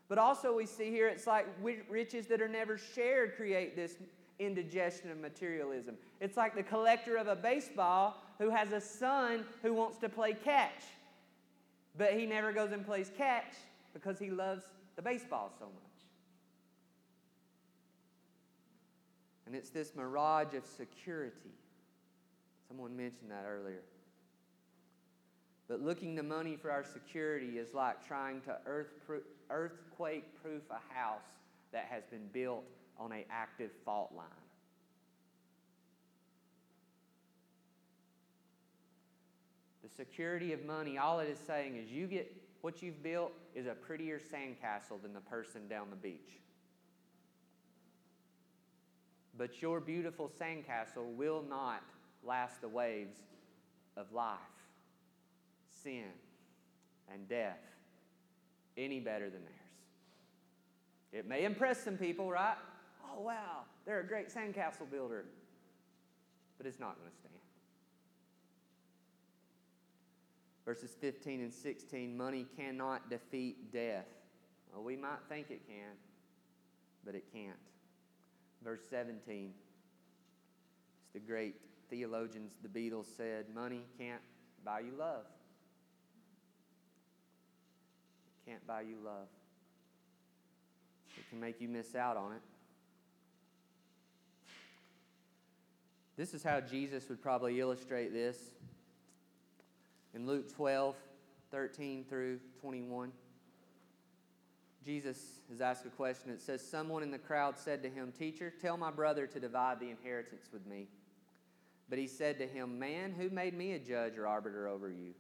But 0.09 0.19
also, 0.19 0.55
we 0.55 0.67
see 0.67 0.91
here 0.91 1.09
it's 1.09 1.27
like 1.27 1.47
riches 1.89 2.27
that 2.27 2.43
are 2.43 2.49
never 2.49 2.77
shared 2.79 3.37
create 3.37 3.75
this 3.75 3.97
indigestion 4.39 5.11
of 5.11 5.19
materialism. 5.19 5.97
It's 6.21 6.37
like 6.37 6.55
the 6.55 6.63
collector 6.63 7.17
of 7.17 7.29
a 7.29 7.37
baseball 7.37 8.23
who 8.39 8.51
has 8.51 8.73
a 8.73 8.81
son 8.81 9.45
who 9.63 9.75
wants 9.75 9.99
to 9.99 10.09
play 10.09 10.35
catch, 10.35 10.83
but 11.97 12.15
he 12.15 12.27
never 12.27 12.53
goes 12.53 12.73
and 12.73 12.85
plays 12.85 13.11
catch 13.17 13.55
because 13.93 14.19
he 14.19 14.31
loves 14.31 14.63
the 14.97 15.03
baseball 15.03 15.53
so 15.59 15.67
much. 15.67 15.75
And 19.47 19.55
it's 19.55 19.71
this 19.71 19.95
mirage 19.95 20.55
of 20.55 20.65
security. 20.65 21.55
Someone 22.69 22.97
mentioned 22.97 23.31
that 23.31 23.45
earlier. 23.47 23.83
But 25.69 25.81
looking 25.81 26.17
to 26.17 26.23
money 26.23 26.57
for 26.57 26.71
our 26.71 26.85
security 26.85 27.59
is 27.59 27.73
like 27.73 28.07
trying 28.07 28.41
to 28.43 28.57
earthquake 29.49 30.43
proof 30.43 30.63
a 30.71 30.95
house 30.95 31.21
that 31.73 31.87
has 31.91 32.05
been 32.11 32.27
built 32.33 32.65
on 32.99 33.13
an 33.13 33.25
active 33.31 33.71
fault 33.85 34.13
line. 34.17 34.27
The 39.83 39.89
security 39.89 40.53
of 40.53 40.65
money, 40.65 40.97
all 40.99 41.21
it 41.21 41.29
is 41.29 41.39
saying 41.39 41.77
is 41.77 41.91
you 41.91 42.07
get 42.07 42.35
what 42.63 42.83
you've 42.83 43.03
built 43.03 43.33
is 43.55 43.67
a 43.67 43.75
prettier 43.75 44.19
sandcastle 44.19 45.03
than 45.03 45.13
the 45.13 45.21
person 45.21 45.69
down 45.69 45.89
the 45.91 45.97
beach. 45.97 46.41
But 49.37 49.61
your 49.61 49.81
beautiful 49.81 50.31
sandcastle 50.41 51.15
will 51.15 51.45
not 51.47 51.83
last 52.25 52.63
the 52.63 52.69
waves 52.69 53.19
of 53.97 54.13
life, 54.13 54.39
sin, 55.83 56.05
and 57.13 57.29
death 57.29 57.59
any 58.77 59.01
better 59.01 59.29
than 59.31 59.43
theirs. 59.43 59.55
It 61.13 61.29
may 61.29 61.45
impress 61.45 61.83
some 61.83 61.97
people, 61.97 62.31
right? 62.31 62.57
Oh, 63.05 63.21
wow, 63.21 63.63
they're 63.87 64.01
a 64.01 64.07
great 64.07 64.29
sandcastle 64.29 64.91
builder. 64.91 65.25
But 66.59 66.67
it's 66.67 66.81
not 66.81 66.97
going 66.99 67.11
to 67.11 67.17
stand. 67.17 67.35
Verses 70.65 70.97
15 70.99 71.41
and 71.41 71.53
16 71.53 72.17
money 72.17 72.47
cannot 72.57 73.11
defeat 73.11 73.71
death. 73.73 74.07
Well, 74.73 74.83
we 74.83 74.97
might 74.97 75.19
think 75.29 75.51
it 75.51 75.67
can, 75.69 75.93
but 77.05 77.15
it 77.15 77.25
can't. 77.33 77.59
Verse 78.63 78.81
17 78.89 79.53
it's 81.05 81.13
the 81.13 81.21
great 81.21 81.55
theologians, 81.91 82.55
the 82.63 82.69
Beatles 82.69 83.07
said, 83.17 83.47
money 83.55 83.83
can't 83.99 84.23
buy 84.65 84.81
you 84.81 84.93
love. 84.99 85.27
It 88.47 88.51
can't 88.51 88.67
buy 88.67 88.81
you 88.81 88.97
love. 89.05 89.29
It 91.17 91.29
can 91.29 91.39
make 91.41 91.61
you 91.61 91.69
miss 91.69 91.95
out 91.95 92.17
on 92.17 92.33
it. 92.33 92.41
This 96.17 96.33
is 96.33 96.43
how 96.43 96.61
Jesus 96.61 97.09
would 97.09 97.21
probably 97.21 97.59
illustrate 97.61 98.13
this 98.13 98.39
in 100.15 100.27
Luke 100.27 100.53
12, 100.55 100.95
13 101.51 102.05
through 102.09 102.39
21. 102.61 103.11
Jesus 104.85 105.41
has 105.51 105.61
asked 105.61 105.87
a 105.87 105.91
question. 105.91 106.31
It 106.31 106.41
says, 106.41 106.67
Someone 106.67 107.03
in 107.03 107.11
the 107.11 107.19
crowd 107.19 107.59
said 107.59 107.83
to 107.83 107.89
him, 107.89 108.13
Teacher, 108.13 108.53
tell 108.61 108.77
my 108.77 108.91
brother 108.91 109.27
to 109.27 109.41
divide 109.41 109.81
the 109.81 109.91
inheritance 109.91 110.49
with 110.53 110.67
me. 110.67 110.87
But 111.89 111.99
he 111.99 112.07
said 112.07 112.39
to 112.39 112.47
him, 112.47 112.79
Man, 112.79 113.13
who 113.13 113.31
made 113.31 113.55
me 113.55 113.73
a 113.73 113.79
judge 113.79 114.17
or 114.17 114.27
arbiter 114.27 114.69
over 114.69 114.91
you? 114.91 115.15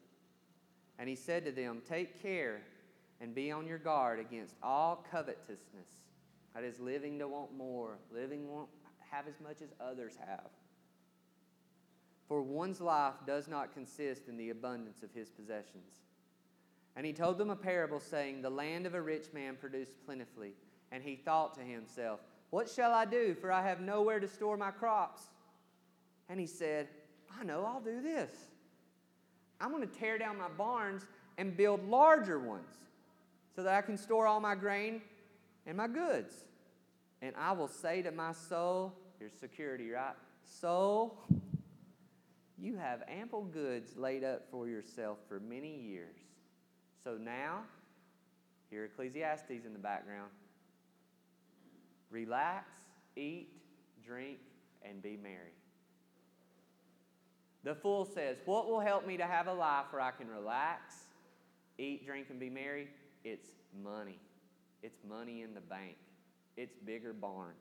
And 0.99 1.09
he 1.09 1.17
said 1.17 1.45
to 1.47 1.51
them, 1.51 1.83
Take 1.89 2.23
care 2.23 2.63
and 3.21 3.35
be 3.35 3.51
on 3.51 3.67
your 3.67 3.79
guard 3.79 4.21
against 4.21 4.55
all 4.63 5.05
covetousness. 5.11 5.89
That 6.55 6.63
is, 6.63 6.79
living 6.79 7.19
to 7.19 7.27
want 7.27 7.57
more, 7.57 7.99
living 8.13 8.47
to 8.47 8.67
have 9.11 9.27
as 9.27 9.41
much 9.43 9.61
as 9.61 9.71
others 9.81 10.15
have. 10.25 10.51
For 12.29 12.43
one's 12.43 12.81
life 12.81 13.15
does 13.27 13.49
not 13.49 13.75
consist 13.75 14.29
in 14.29 14.37
the 14.37 14.51
abundance 14.51 15.03
of 15.03 15.13
his 15.13 15.31
possessions. 15.31 16.01
And 16.97 17.05
he 17.05 17.13
told 17.13 17.39
them 17.39 17.51
a 17.51 17.57
parable, 17.57 18.01
saying, 18.01 18.43
The 18.43 18.51
land 18.51 18.87
of 18.87 18.95
a 18.95 19.03
rich 19.03 19.27
man 19.33 19.57
produced 19.57 19.93
plentifully. 20.07 20.53
And 20.93 21.03
he 21.03 21.17
thought 21.17 21.55
to 21.55 21.61
himself, 21.61 22.21
What 22.51 22.69
shall 22.69 22.93
I 22.93 23.05
do? 23.05 23.35
For 23.35 23.51
I 23.51 23.67
have 23.67 23.81
nowhere 23.81 24.21
to 24.21 24.29
store 24.29 24.57
my 24.57 24.71
crops. 24.71 25.23
And 26.29 26.39
he 26.41 26.47
said, 26.47 26.89
I 27.39 27.45
know, 27.45 27.65
I'll 27.65 27.81
do 27.81 28.01
this. 28.01 28.31
I'm 29.61 29.71
going 29.71 29.87
to 29.87 29.99
tear 29.99 30.19
down 30.19 30.39
my 30.39 30.49
barns 30.49 31.05
and 31.37 31.57
build 31.57 31.89
larger 31.89 32.39
ones 32.39 32.75
so 33.55 33.63
that 33.63 33.75
I 33.75 33.83
can 33.83 33.97
store 33.97 34.27
all 34.27 34.41
my 34.41 34.55
grain 34.55 35.01
and 35.67 35.77
my 35.77 35.89
goods. 35.89 36.33
And 37.23 37.35
I 37.37 37.53
will 37.53 37.69
say 37.69 38.03
to 38.03 38.11
my 38.11 38.33
soul, 38.33 38.93
here's 39.19 39.33
security, 39.33 39.91
right? 39.91 40.15
Soul, 40.43 41.17
you 42.65 42.77
have 42.77 43.03
ample 43.09 43.43
goods 43.43 43.97
laid 43.97 44.25
up 44.25 44.47
for 44.51 44.67
yourself 44.67 45.19
for 45.29 45.39
many 45.39 45.77
years. 45.77 46.17
So 47.03 47.19
now, 47.21 47.65
hear 48.71 48.85
Ecclesiastes 48.87 49.67
in 49.67 49.75
the 49.75 49.79
background. 49.79 50.31
Relax, 52.11 52.71
eat, 53.17 53.49
drink, 54.07 54.39
and 54.83 55.03
be 55.03 55.19
merry. 55.23 55.53
The 57.65 57.75
fool 57.75 58.07
says, 58.07 58.39
What 58.47 58.67
will 58.67 58.81
help 58.81 59.07
me 59.07 59.19
to 59.19 59.25
have 59.25 59.47
a 59.47 59.53
life 59.53 59.87
where 59.91 60.01
I 60.01 60.11
can 60.13 60.29
relax, 60.29 60.95
eat, 61.77 62.07
drink, 62.07 62.29
and 62.31 62.41
be 62.41 62.49
merry? 62.49 62.89
It's 63.25 63.49
money. 63.83 64.19
It's 64.83 64.99
money 65.07 65.43
in 65.43 65.55
the 65.55 65.61
bank, 65.61 65.97
it's 66.57 66.77
bigger 66.77 67.13
barns. 67.13 67.57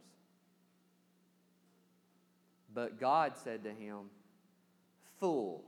But 2.74 3.00
God 3.00 3.34
said 3.38 3.64
to 3.66 3.70
him, 3.70 4.10
Fool, 5.24 5.64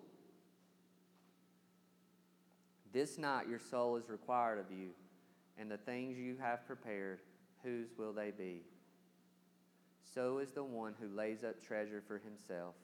this 2.92 3.18
night 3.18 3.48
your 3.48 3.58
soul 3.58 3.96
is 3.96 4.10
required 4.10 4.60
of 4.60 4.66
you, 4.70 4.90
and 5.58 5.72
the 5.72 5.78
things 5.78 6.18
you 6.18 6.36
have 6.42 6.68
prepared, 6.68 7.20
whose 7.64 7.88
will 7.98 8.12
they 8.12 8.32
be? 8.38 8.64
So 10.14 10.40
is 10.40 10.52
the 10.52 10.62
one 10.62 10.94
who 11.00 11.08
lays 11.08 11.46
up 11.46 11.66
treasure 11.66 12.04
for 12.06 12.20
himself 12.20 12.76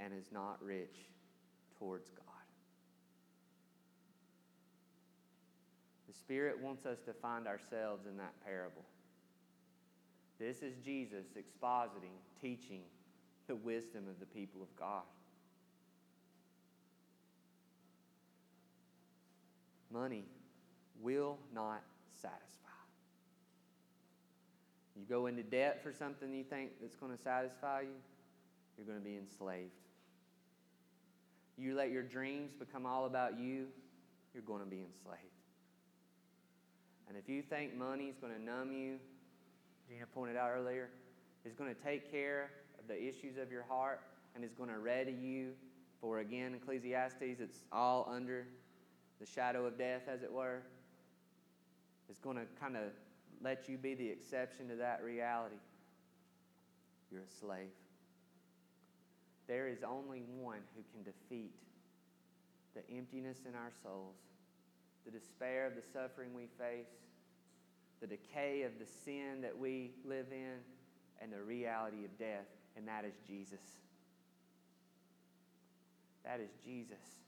and 0.00 0.12
is 0.12 0.32
not 0.32 0.60
rich 0.60 0.96
towards 1.78 2.08
God. 2.08 2.26
The 6.08 6.14
Spirit 6.14 6.60
wants 6.60 6.84
us 6.84 6.98
to 7.06 7.12
find 7.12 7.46
ourselves 7.46 8.06
in 8.10 8.16
that 8.16 8.34
parable. 8.44 8.86
This 10.40 10.62
is 10.62 10.74
Jesus 10.84 11.26
expositing, 11.38 12.18
teaching 12.40 12.80
the 13.46 13.54
wisdom 13.54 14.08
of 14.10 14.18
the 14.18 14.26
people 14.26 14.62
of 14.62 14.76
God. 14.76 15.04
Money 19.92 20.24
will 21.00 21.38
not 21.54 21.82
satisfy. 22.20 22.68
You 24.96 25.04
go 25.08 25.26
into 25.26 25.42
debt 25.42 25.82
for 25.82 25.92
something 25.92 26.32
you 26.32 26.44
think 26.44 26.72
that's 26.80 26.96
going 26.96 27.12
to 27.12 27.22
satisfy 27.22 27.82
you, 27.82 27.96
you're 28.76 28.86
going 28.86 28.98
to 28.98 29.04
be 29.04 29.16
enslaved. 29.16 29.70
You 31.58 31.74
let 31.74 31.90
your 31.90 32.02
dreams 32.02 32.52
become 32.54 32.86
all 32.86 33.06
about 33.06 33.38
you, 33.38 33.66
you're 34.32 34.42
going 34.42 34.60
to 34.60 34.68
be 34.68 34.80
enslaved. 34.80 35.20
And 37.08 37.16
if 37.16 37.28
you 37.28 37.42
think 37.42 37.76
money 37.76 38.04
is 38.04 38.16
going 38.16 38.32
to 38.32 38.40
numb 38.40 38.72
you, 38.72 38.98
Gina 39.88 40.06
pointed 40.14 40.36
out 40.36 40.50
earlier, 40.54 40.88
is 41.44 41.54
going 41.54 41.74
to 41.74 41.80
take 41.82 42.10
care 42.10 42.50
of 42.78 42.88
the 42.88 42.96
issues 42.96 43.36
of 43.36 43.50
your 43.50 43.64
heart 43.64 44.00
and 44.34 44.44
is 44.44 44.52
going 44.54 44.70
to 44.70 44.78
ready 44.78 45.12
you 45.12 45.50
for, 46.00 46.20
again, 46.20 46.54
Ecclesiastes, 46.54 47.40
it's 47.40 47.64
all 47.70 48.08
under 48.10 48.46
the 49.22 49.30
shadow 49.32 49.66
of 49.66 49.78
death, 49.78 50.02
as 50.08 50.24
it 50.24 50.32
were, 50.32 50.62
is 52.10 52.18
going 52.18 52.36
to 52.36 52.42
kind 52.60 52.76
of 52.76 52.90
let 53.40 53.68
you 53.68 53.78
be 53.78 53.94
the 53.94 54.08
exception 54.08 54.66
to 54.68 54.74
that 54.74 55.00
reality. 55.04 55.54
You're 57.08 57.22
a 57.22 57.40
slave. 57.40 57.70
There 59.46 59.68
is 59.68 59.84
only 59.84 60.24
one 60.40 60.58
who 60.74 60.82
can 60.92 61.04
defeat 61.04 61.52
the 62.74 62.80
emptiness 62.92 63.38
in 63.48 63.54
our 63.54 63.70
souls, 63.84 64.16
the 65.04 65.12
despair 65.12 65.66
of 65.68 65.76
the 65.76 65.82
suffering 65.92 66.34
we 66.34 66.48
face, 66.58 66.90
the 68.00 68.08
decay 68.08 68.62
of 68.62 68.72
the 68.80 68.86
sin 69.04 69.40
that 69.42 69.56
we 69.56 69.92
live 70.04 70.26
in, 70.32 70.58
and 71.20 71.32
the 71.32 71.40
reality 71.40 72.04
of 72.04 72.18
death, 72.18 72.48
and 72.76 72.88
that 72.88 73.04
is 73.04 73.14
Jesus. 73.24 73.60
That 76.24 76.40
is 76.40 76.50
Jesus. 76.64 77.21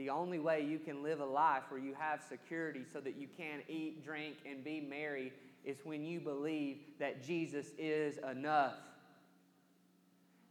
The 0.00 0.08
only 0.08 0.38
way 0.38 0.64
you 0.64 0.78
can 0.78 1.02
live 1.02 1.20
a 1.20 1.26
life 1.26 1.64
where 1.68 1.78
you 1.78 1.92
have 1.98 2.22
security 2.26 2.84
so 2.90 3.00
that 3.00 3.16
you 3.18 3.28
can 3.36 3.60
eat, 3.68 4.02
drink, 4.02 4.36
and 4.48 4.64
be 4.64 4.80
merry 4.80 5.30
is 5.62 5.76
when 5.84 6.06
you 6.06 6.20
believe 6.20 6.78
that 6.98 7.22
Jesus 7.22 7.72
is 7.76 8.16
enough. 8.30 8.76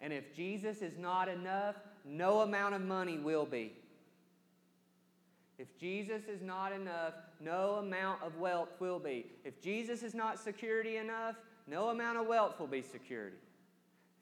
And 0.01 0.13
if 0.13 0.35
Jesus 0.35 0.83
is 0.83 0.99
not 0.99 1.27
enough, 1.27 1.77
no 2.05 2.41
amount 2.41 2.75
of 2.75 2.81
money 2.81 3.17
will 3.17 3.47
be. 3.47 3.73
If 5.57 5.75
Jesus 5.79 6.25
is 6.25 6.43
not 6.43 6.71
enough, 6.71 7.15
no 7.41 7.77
amount 7.77 8.21
of 8.21 8.37
wealth 8.37 8.69
will 8.79 8.99
be. 8.99 9.31
If 9.43 9.59
Jesus 9.63 10.03
is 10.03 10.13
not 10.13 10.37
security 10.37 10.97
enough, 10.97 11.37
no 11.65 11.89
amount 11.89 12.19
of 12.19 12.27
wealth 12.27 12.59
will 12.59 12.67
be 12.67 12.83
security. 12.83 13.37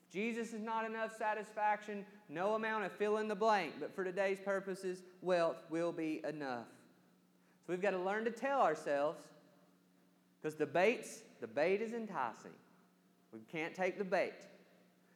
If 0.07 0.13
Jesus 0.13 0.53
is 0.53 0.61
not 0.61 0.85
enough 0.85 1.17
satisfaction, 1.17 2.05
no 2.29 2.55
amount 2.55 2.85
of 2.85 2.91
fill 2.91 3.17
in 3.17 3.27
the 3.27 3.35
blank, 3.35 3.73
but 3.79 3.95
for 3.95 4.03
today's 4.03 4.39
purposes, 4.39 5.01
wealth 5.21 5.63
will 5.69 5.91
be 5.91 6.21
enough. 6.27 6.67
So 7.65 7.73
we've 7.73 7.81
got 7.81 7.91
to 7.91 7.99
learn 7.99 8.25
to 8.25 8.31
tell 8.31 8.61
ourselves, 8.61 9.19
because 10.41 10.55
the 10.55 10.65
bait's, 10.65 11.21
the 11.41 11.47
bait 11.47 11.81
is 11.81 11.93
enticing. 11.93 12.51
We 13.31 13.39
can't 13.51 13.73
take 13.73 13.97
the 13.97 14.03
bait. 14.03 14.33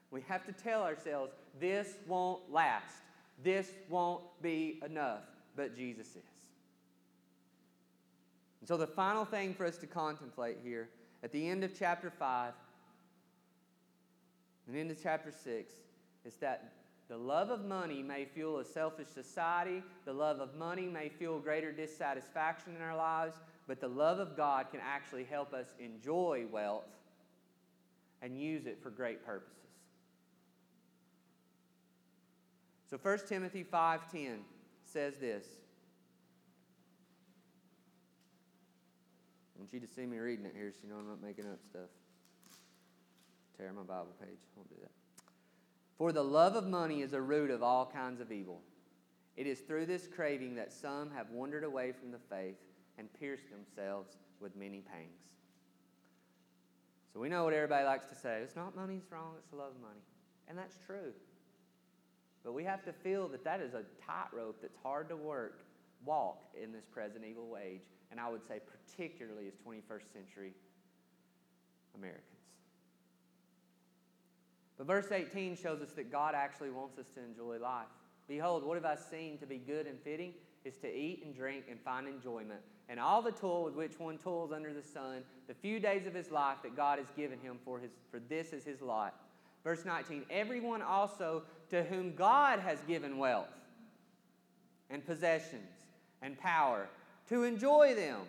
We 0.09 0.21
have 0.27 0.45
to 0.45 0.51
tell 0.51 0.83
ourselves, 0.83 1.31
this 1.59 1.95
won't 2.07 2.51
last. 2.51 2.95
This 3.43 3.69
won't 3.89 4.23
be 4.41 4.81
enough. 4.85 5.21
But 5.55 5.75
Jesus 5.75 6.07
is. 6.07 6.15
And 8.59 8.67
so, 8.67 8.77
the 8.77 8.87
final 8.87 9.25
thing 9.25 9.53
for 9.53 9.65
us 9.65 9.77
to 9.77 9.87
contemplate 9.87 10.57
here 10.63 10.89
at 11.23 11.31
the 11.31 11.49
end 11.49 11.63
of 11.63 11.77
chapter 11.77 12.09
5 12.09 12.53
and 14.67 14.75
into 14.75 14.95
chapter 14.95 15.31
6 15.31 15.73
is 16.25 16.35
that 16.35 16.71
the 17.11 17.17
love 17.17 17.49
of 17.49 17.65
money 17.65 18.01
may 18.01 18.23
fuel 18.23 18.59
a 18.59 18.63
selfish 18.63 19.09
society, 19.13 19.83
the 20.05 20.13
love 20.13 20.39
of 20.39 20.55
money 20.55 20.87
may 20.87 21.09
fuel 21.09 21.39
greater 21.39 21.69
dissatisfaction 21.69 22.73
in 22.73 22.81
our 22.81 22.95
lives, 22.95 23.35
but 23.67 23.81
the 23.81 23.87
love 23.89 24.19
of 24.19 24.37
God 24.37 24.67
can 24.71 24.79
actually 24.79 25.25
help 25.25 25.53
us 25.53 25.73
enjoy 25.77 26.45
wealth 26.49 26.85
and 28.21 28.39
use 28.39 28.65
it 28.65 28.81
for 28.81 28.89
great 28.91 29.25
purposes. 29.25 29.57
So 32.89 32.97
1 32.97 33.27
Timothy 33.27 33.65
5:10 33.65 34.45
says 34.85 35.17
this. 35.17 35.45
I 39.53 39.59
want 39.59 39.73
you 39.73 39.81
to 39.81 39.87
see 39.87 40.05
me 40.05 40.17
reading 40.17 40.45
it 40.45 40.55
here 40.55 40.71
so 40.71 40.79
you 40.83 40.93
know 40.93 40.99
I'm 40.99 41.09
not 41.09 41.21
making 41.21 41.45
up 41.45 41.61
stuff. 41.65 41.89
Tear 43.57 43.73
my 43.73 43.83
Bible 43.83 44.15
page. 44.17 44.39
Won't 44.55 44.69
do 44.69 44.75
that. 44.81 44.91
For 46.01 46.11
the 46.11 46.23
love 46.23 46.55
of 46.55 46.65
money 46.65 47.03
is 47.03 47.13
a 47.13 47.21
root 47.21 47.51
of 47.51 47.61
all 47.61 47.85
kinds 47.85 48.21
of 48.21 48.31
evil. 48.31 48.59
It 49.37 49.45
is 49.45 49.59
through 49.59 49.85
this 49.85 50.07
craving 50.07 50.55
that 50.55 50.73
some 50.73 51.11
have 51.11 51.29
wandered 51.29 51.63
away 51.63 51.91
from 51.91 52.09
the 52.09 52.17
faith 52.27 52.55
and 52.97 53.07
pierced 53.19 53.43
themselves 53.51 54.17
with 54.39 54.55
many 54.55 54.81
pangs. 54.81 55.21
So 57.13 57.19
we 57.19 57.29
know 57.29 57.43
what 57.43 57.53
everybody 57.53 57.85
likes 57.85 58.07
to 58.07 58.15
say. 58.15 58.39
It's 58.41 58.55
not 58.55 58.75
money's 58.75 59.03
wrong, 59.11 59.35
it's 59.37 59.51
the 59.51 59.57
love 59.57 59.75
of 59.75 59.79
money. 59.79 60.01
And 60.47 60.57
that's 60.57 60.75
true. 60.87 61.13
But 62.43 62.53
we 62.53 62.63
have 62.63 62.83
to 62.85 62.93
feel 62.93 63.27
that 63.27 63.43
that 63.43 63.61
is 63.61 63.75
a 63.75 63.83
tightrope 64.03 64.57
that's 64.59 64.77
hard 64.81 65.07
to 65.09 65.15
work, 65.15 65.67
walk 66.03 66.45
in 66.59 66.71
this 66.71 66.85
present 66.91 67.23
evil 67.29 67.59
age. 67.63 67.83
And 68.09 68.19
I 68.19 68.27
would 68.27 68.41
say, 68.47 68.59
particularly 68.59 69.45
as 69.45 69.53
21st 69.63 70.11
century 70.11 70.53
Americans. 71.95 72.40
But 74.81 74.87
verse 74.87 75.11
18 75.11 75.57
shows 75.57 75.79
us 75.79 75.91
that 75.91 76.11
God 76.11 76.33
actually 76.33 76.71
wants 76.71 76.97
us 76.97 77.05
to 77.13 77.23
enjoy 77.23 77.63
life. 77.63 77.85
Behold, 78.27 78.63
what 78.63 78.73
have 78.73 78.85
I 78.85 78.95
seen 78.95 79.37
to 79.37 79.45
be 79.45 79.59
good 79.59 79.85
and 79.85 79.99
fitting 79.99 80.33
is 80.65 80.75
to 80.77 80.91
eat 80.91 81.21
and 81.23 81.35
drink 81.35 81.65
and 81.69 81.79
find 81.79 82.07
enjoyment, 82.07 82.61
and 82.89 82.99
all 82.99 83.21
the 83.21 83.31
toil 83.31 83.63
with 83.63 83.75
which 83.75 83.99
one 83.99 84.17
toils 84.17 84.51
under 84.51 84.73
the 84.73 84.81
sun, 84.81 85.21
the 85.47 85.53
few 85.53 85.79
days 85.79 86.07
of 86.07 86.15
his 86.15 86.31
life 86.31 86.57
that 86.63 86.75
God 86.75 86.97
has 86.97 87.05
given 87.15 87.37
him 87.41 87.59
for, 87.63 87.77
his, 87.77 87.91
for 88.09 88.19
this 88.27 88.53
is 88.53 88.63
his 88.63 88.81
lot. 88.81 89.13
Verse 89.63 89.85
19 89.85 90.25
Everyone 90.31 90.81
also 90.81 91.43
to 91.69 91.83
whom 91.83 92.15
God 92.15 92.57
has 92.57 92.79
given 92.87 93.19
wealth 93.19 93.53
and 94.89 95.05
possessions 95.05 95.85
and 96.23 96.35
power 96.39 96.89
to 97.29 97.43
enjoy 97.43 97.93
them 97.93 98.21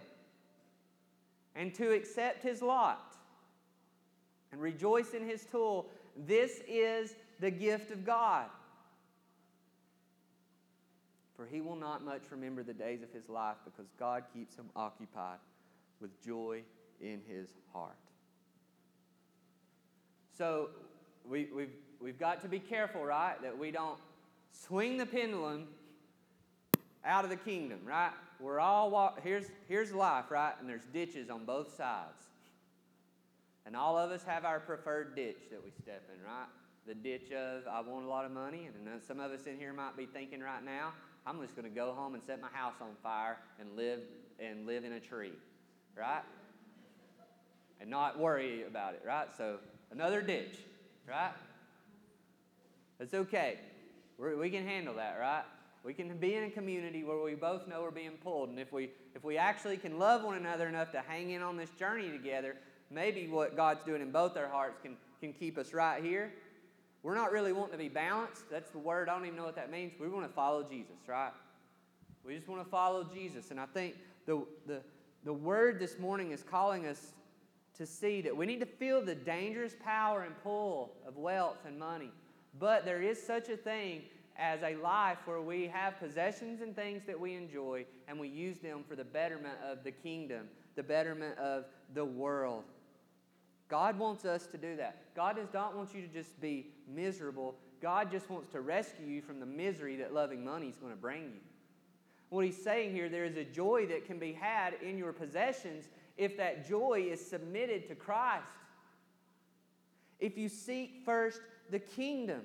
and 1.56 1.74
to 1.76 1.92
accept 1.92 2.42
his 2.42 2.60
lot 2.60 3.14
and 4.52 4.60
rejoice 4.60 5.14
in 5.14 5.26
his 5.26 5.46
toil. 5.46 5.86
This 6.16 6.61
is 6.68 7.14
the 7.40 7.51
gift 7.51 7.90
of 7.90 8.05
God. 8.05 8.46
For 11.37 11.46
he 11.46 11.61
will 11.61 11.77
not 11.77 12.05
much 12.05 12.22
remember 12.31 12.62
the 12.62 12.75
days 12.75 13.03
of 13.03 13.12
his 13.12 13.29
life 13.29 13.57
because 13.64 13.90
God 13.98 14.25
keeps 14.35 14.57
him 14.57 14.66
occupied 14.77 15.38
with 16.01 16.11
joy 16.25 16.62
in 17.01 17.20
his 17.29 17.48
heart. 17.72 17.96
So 20.37 20.70
we, 21.29 21.48
we've, 21.55 21.72
we've 22.01 22.18
got 22.18 22.42
to 22.42 22.48
be 22.48 22.59
careful, 22.59 23.05
right, 23.05 23.40
that 23.42 23.57
we 23.57 23.70
don't 23.70 23.98
swing 24.53 24.96
the 24.96 25.07
pendulum 25.07 25.68
out 27.05 27.25
of 27.25 27.31
the 27.31 27.37
kingdom, 27.37 27.81
right? 27.85 28.12
We're 28.40 28.61
all 28.61 28.90
walk, 28.90 29.20
here's 29.22 29.46
here's 29.68 29.92
life, 29.92 30.31
right? 30.31 30.55
And 30.61 30.68
there's 30.68 30.85
ditches 30.92 31.31
on 31.31 31.44
both 31.44 31.77
sides. 31.77 32.29
And 33.64 33.77
all 33.77 33.96
of 33.96 34.11
us 34.11 34.25
have 34.25 34.44
our 34.44 34.61
preferred 34.61 35.14
ditch 35.14 35.38
that 35.51 35.62
we 35.62 35.70
step 35.70 36.09
in, 36.12 36.22
right? 36.25 36.48
The 36.87 36.94
ditch 36.94 37.31
of 37.33 37.62
I 37.68 37.81
want 37.81 38.05
a 38.05 38.09
lot 38.09 38.25
of 38.25 38.33
money, 38.33 38.68
and 38.75 38.87
then 38.87 39.01
some 39.07 39.20
of 39.20 39.31
us 39.31 39.46
in 39.46 39.57
here 39.59 39.72
might 39.72 39.96
be 39.96 40.07
thinking 40.07 40.40
right 40.40 40.64
now, 40.64 40.92
I'm 41.25 41.40
just 41.40 41.55
going 41.55 41.68
to 41.68 41.75
go 41.75 41.92
home 41.92 42.14
and 42.14 42.22
set 42.22 42.40
my 42.40 42.48
house 42.53 42.75
on 42.81 42.90
fire 43.03 43.38
and 43.61 43.77
live 43.77 44.01
and 44.40 44.66
live 44.66 44.85
in 44.85 44.94
a 44.94 45.01
tree, 45.01 45.33
right? 45.96 46.22
And 47.81 47.88
not 47.88 48.18
worry 48.18 48.64
about 48.64 48.94
it, 48.94 49.03
right? 49.07 49.29
So 49.37 49.59
another 49.92 50.20
ditch, 50.20 50.59
right? 51.09 51.33
It's 52.98 53.14
okay. 53.14 53.59
We're, 54.18 54.37
we 54.37 54.51
can 54.51 54.66
handle 54.66 54.94
that, 54.94 55.18
right? 55.20 55.44
We 55.85 55.94
can 55.94 56.16
be 56.16 56.35
in 56.35 56.44
a 56.44 56.51
community 56.51 57.03
where 57.03 57.20
we 57.20 57.35
both 57.35 57.66
know 57.66 57.83
we're 57.83 57.90
being 57.90 58.18
pulled. 58.22 58.48
And 58.48 58.59
if 58.59 58.72
we, 58.72 58.90
if 59.14 59.25
we 59.25 59.37
actually 59.37 59.77
can 59.77 59.98
love 59.98 60.22
one 60.22 60.37
another 60.37 60.68
enough 60.68 60.92
to 60.92 61.01
hang 61.01 61.31
in 61.31 61.42
on 61.42 61.57
this 61.57 61.70
journey 61.70 62.11
together, 62.11 62.57
maybe 62.92 63.28
what 63.28 63.57
God's 63.57 63.83
doing 63.85 64.02
in 64.02 64.11
both 64.11 64.37
our 64.37 64.48
hearts 64.48 64.78
can, 64.83 64.96
can 65.20 65.33
keep 65.33 65.59
us 65.59 65.72
right 65.72 66.02
here. 66.02 66.33
We're 67.02 67.16
not 67.16 67.33
really 67.33 67.52
wanting 67.52 67.72
to 67.72 67.78
be 67.78 67.88
balanced. 67.88 68.50
That's 68.50 68.70
the 68.70 68.78
word. 68.78 69.09
I 69.09 69.14
don't 69.14 69.26
even 69.26 69.37
know 69.37 69.44
what 69.44 69.57
that 69.57 69.70
means. 69.70 69.92
We 70.00 70.09
want 70.09 70.26
to 70.26 70.33
follow 70.33 70.62
Jesus, 70.62 70.96
right? 71.09 71.33
We 72.24 72.37
just 72.37 72.48
want 72.48 72.62
to 72.62 72.70
follow 72.70 73.05
Jesus. 73.05 73.50
And 73.50 73.59
I 73.59 73.66
think 73.66 73.96
the, 74.26 74.44
the, 74.66 74.81
the 75.24 75.33
word 75.33 75.81
this 75.81 75.98
morning 75.98 76.31
is 76.31 76.44
calling 76.44 76.87
us 76.87 77.12
to 77.76 77.87
see 77.87 78.20
that 78.20 78.37
we 78.37 78.46
need 78.46 78.61
to 78.61 78.66
feel 78.66 79.05
the 79.05 79.14
dangerous 79.14 79.74
power 79.85 80.22
and 80.22 80.35
pull 80.42 80.92
of 81.07 81.16
wealth 81.16 81.59
and 81.66 81.78
money. 81.78 82.11
But 82.61 82.85
there 82.85 83.02
is 83.02 83.20
such 83.20 83.48
a 83.48 83.57
thing 83.57 84.02
as 84.37 84.61
a 84.62 84.76
life 84.76 85.18
where 85.24 85.40
we 85.40 85.66
have 85.66 85.98
possessions 85.98 86.61
and 86.61 86.76
things 86.76 87.02
that 87.07 87.18
we 87.18 87.35
enjoy 87.35 87.85
and 88.09 88.18
we 88.18 88.28
use 88.28 88.59
them 88.59 88.85
for 88.88 88.94
the 88.94 89.05
betterment 89.05 89.59
of 89.64 89.83
the 89.85 89.90
kingdom, 89.90 90.48
the 90.76 90.83
betterment 90.83 91.38
of 91.38 91.64
the 91.94 92.05
world. 92.05 92.64
God 93.72 93.98
wants 93.98 94.26
us 94.26 94.46
to 94.48 94.58
do 94.58 94.76
that. 94.76 94.98
God 95.16 95.37
does 95.37 95.48
not 95.54 95.74
want 95.74 95.94
you 95.94 96.02
to 96.02 96.06
just 96.06 96.38
be 96.42 96.66
miserable. 96.87 97.54
God 97.80 98.11
just 98.11 98.28
wants 98.28 98.48
to 98.48 98.61
rescue 98.61 99.06
you 99.06 99.22
from 99.22 99.40
the 99.40 99.46
misery 99.46 99.96
that 99.96 100.12
loving 100.12 100.44
money 100.44 100.66
is 100.68 100.76
going 100.76 100.92
to 100.92 100.98
bring 100.98 101.22
you. 101.22 101.40
What 102.28 102.44
he's 102.44 102.62
saying 102.62 102.92
here, 102.92 103.08
there 103.08 103.24
is 103.24 103.38
a 103.38 103.44
joy 103.44 103.87
that 103.87 104.04
can 104.04 104.18
be 104.18 104.35
had 104.35 104.74
in 104.82 104.98
your 104.98 105.14
possessions 105.14 105.88
if 106.18 106.37
that 106.37 106.68
joy 106.68 107.06
is 107.11 107.24
submitted 107.24 107.88
to 107.88 107.94
Christ. 107.94 108.44
If 110.20 110.37
you 110.37 110.50
seek 110.50 111.00
first 111.06 111.40
the 111.70 111.78
kingdom. 111.78 112.42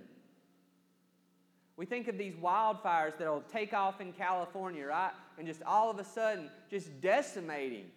We 1.75 1.85
think 1.85 2.07
of 2.07 2.17
these 2.17 2.35
wildfires 2.35 3.17
that'll 3.17 3.43
take 3.51 3.73
off 3.73 3.99
in 3.99 4.13
California, 4.13 4.85
right? 4.85 5.11
And 5.37 5.45
just 5.45 5.61
all 5.63 5.91
of 5.91 5.99
a 5.99 6.05
sudden, 6.05 6.49
just 6.71 7.01
decimating 7.01 7.87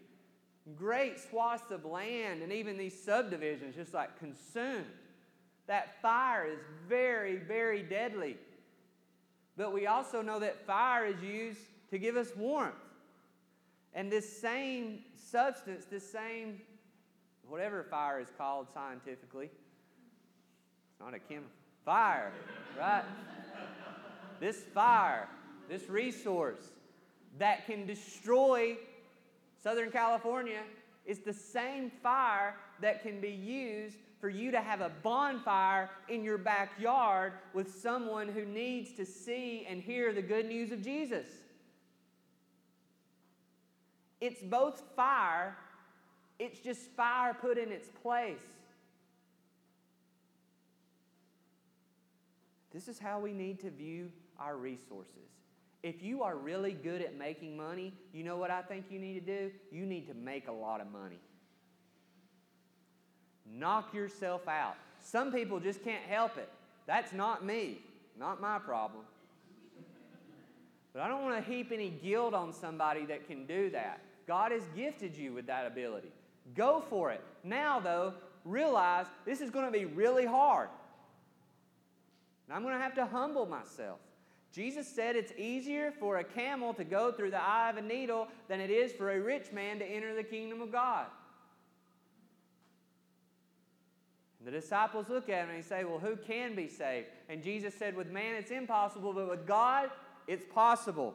great 0.76 1.18
swaths 1.18 1.70
of 1.70 1.84
land 1.84 2.42
and 2.42 2.52
even 2.52 2.76
these 2.76 3.00
subdivisions, 3.02 3.74
just 3.74 3.94
like 3.94 4.18
consumed. 4.18 4.86
That 5.66 6.00
fire 6.02 6.46
is 6.46 6.58
very, 6.88 7.36
very 7.36 7.82
deadly. 7.82 8.36
But 9.56 9.72
we 9.72 9.86
also 9.86 10.22
know 10.22 10.38
that 10.40 10.66
fire 10.66 11.06
is 11.06 11.22
used 11.22 11.60
to 11.90 11.98
give 11.98 12.16
us 12.16 12.28
warmth. 12.36 12.74
And 13.94 14.10
this 14.10 14.40
same 14.40 15.00
substance, 15.30 15.84
this 15.84 16.08
same, 16.10 16.60
whatever 17.48 17.82
fire 17.84 18.20
is 18.20 18.28
called 18.38 18.68
scientifically, 18.72 19.46
it's 19.46 21.00
not 21.00 21.14
a 21.14 21.18
chemical, 21.18 21.50
fire, 21.84 22.32
right? 22.78 23.04
this 24.38 24.62
fire, 24.74 25.28
this 25.68 25.88
resource 25.88 26.70
that 27.38 27.66
can 27.66 27.86
destroy 27.86 28.76
Southern 29.62 29.90
California 29.90 30.62
is 31.04 31.18
the 31.18 31.32
same 31.32 31.90
fire 32.02 32.56
that 32.80 33.02
can 33.02 33.20
be 33.20 33.30
used 33.30 33.98
for 34.20 34.28
you 34.28 34.50
to 34.50 34.60
have 34.60 34.80
a 34.80 34.90
bonfire 35.02 35.90
in 36.08 36.22
your 36.22 36.38
backyard 36.38 37.32
with 37.54 37.74
someone 37.74 38.28
who 38.28 38.44
needs 38.44 38.92
to 38.92 39.06
see 39.06 39.66
and 39.68 39.82
hear 39.82 40.12
the 40.12 40.22
good 40.22 40.46
news 40.46 40.72
of 40.72 40.82
Jesus. 40.82 41.26
It's 44.20 44.42
both 44.42 44.82
fire, 44.94 45.56
it's 46.38 46.60
just 46.60 46.90
fire 46.90 47.34
put 47.34 47.56
in 47.56 47.72
its 47.72 47.88
place. 48.02 48.36
This 52.72 52.88
is 52.88 52.98
how 52.98 53.18
we 53.18 53.32
need 53.32 53.60
to 53.60 53.70
view 53.70 54.12
our 54.38 54.56
resources. 54.56 55.39
If 55.82 56.02
you 56.02 56.22
are 56.22 56.36
really 56.36 56.72
good 56.72 57.00
at 57.00 57.16
making 57.16 57.56
money, 57.56 57.94
you 58.12 58.22
know 58.22 58.36
what 58.36 58.50
I 58.50 58.60
think 58.62 58.86
you 58.90 58.98
need 58.98 59.14
to 59.14 59.20
do? 59.20 59.50
You 59.72 59.86
need 59.86 60.06
to 60.08 60.14
make 60.14 60.48
a 60.48 60.52
lot 60.52 60.80
of 60.80 60.90
money. 60.92 61.18
Knock 63.50 63.94
yourself 63.94 64.46
out. 64.46 64.76
Some 65.00 65.32
people 65.32 65.58
just 65.58 65.82
can't 65.82 66.04
help 66.04 66.36
it. 66.36 66.50
That's 66.86 67.12
not 67.12 67.44
me, 67.44 67.78
not 68.18 68.40
my 68.40 68.58
problem. 68.58 69.04
But 70.92 71.02
I 71.02 71.08
don't 71.08 71.22
want 71.22 71.44
to 71.44 71.50
heap 71.50 71.70
any 71.72 71.90
guilt 71.90 72.34
on 72.34 72.52
somebody 72.52 73.06
that 73.06 73.26
can 73.26 73.46
do 73.46 73.70
that. 73.70 74.00
God 74.26 74.52
has 74.52 74.62
gifted 74.76 75.16
you 75.16 75.32
with 75.32 75.46
that 75.46 75.66
ability. 75.66 76.10
Go 76.54 76.82
for 76.90 77.10
it. 77.10 77.22
Now, 77.44 77.80
though, 77.80 78.14
realize 78.44 79.06
this 79.24 79.40
is 79.40 79.50
going 79.50 79.66
to 79.66 79.70
be 79.70 79.84
really 79.84 80.26
hard. 80.26 80.68
And 82.46 82.56
I'm 82.56 82.62
going 82.62 82.74
to 82.74 82.82
have 82.82 82.94
to 82.96 83.06
humble 83.06 83.46
myself. 83.46 83.98
Jesus 84.52 84.88
said 84.88 85.14
it's 85.14 85.32
easier 85.38 85.92
for 85.92 86.18
a 86.18 86.24
camel 86.24 86.74
to 86.74 86.84
go 86.84 87.12
through 87.12 87.30
the 87.30 87.42
eye 87.42 87.70
of 87.70 87.76
a 87.76 87.82
needle 87.82 88.26
than 88.48 88.60
it 88.60 88.70
is 88.70 88.92
for 88.92 89.12
a 89.12 89.20
rich 89.20 89.52
man 89.52 89.78
to 89.78 89.84
enter 89.84 90.14
the 90.14 90.24
kingdom 90.24 90.60
of 90.60 90.72
God. 90.72 91.06
And 94.38 94.48
the 94.48 94.52
disciples 94.52 95.06
look 95.08 95.28
at 95.28 95.44
him 95.44 95.54
and 95.54 95.64
say, 95.64 95.84
Well, 95.84 95.98
who 95.98 96.16
can 96.16 96.56
be 96.56 96.66
saved? 96.66 97.08
And 97.28 97.42
Jesus 97.42 97.74
said, 97.74 97.94
With 97.94 98.10
man 98.10 98.34
it's 98.36 98.50
impossible, 98.50 99.12
but 99.12 99.28
with 99.28 99.46
God 99.46 99.90
it's 100.26 100.44
possible. 100.52 101.14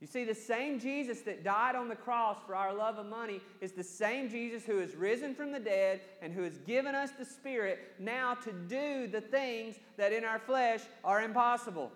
You 0.00 0.06
see, 0.06 0.24
the 0.24 0.34
same 0.34 0.78
Jesus 0.78 1.22
that 1.22 1.42
died 1.42 1.74
on 1.74 1.88
the 1.88 1.96
cross 1.96 2.36
for 2.46 2.54
our 2.54 2.74
love 2.74 2.98
of 2.98 3.06
money 3.06 3.40
is 3.62 3.72
the 3.72 3.82
same 3.82 4.28
Jesus 4.28 4.64
who 4.64 4.78
has 4.78 4.94
risen 4.94 5.34
from 5.34 5.52
the 5.52 5.58
dead 5.58 6.02
and 6.20 6.32
who 6.32 6.42
has 6.42 6.58
given 6.58 6.94
us 6.94 7.12
the 7.12 7.24
Spirit 7.24 7.94
now 7.98 8.34
to 8.34 8.52
do 8.52 9.06
the 9.06 9.22
things 9.22 9.76
that 9.96 10.12
in 10.12 10.22
our 10.24 10.38
flesh 10.38 10.82
are 11.02 11.22
impossible. 11.22 11.90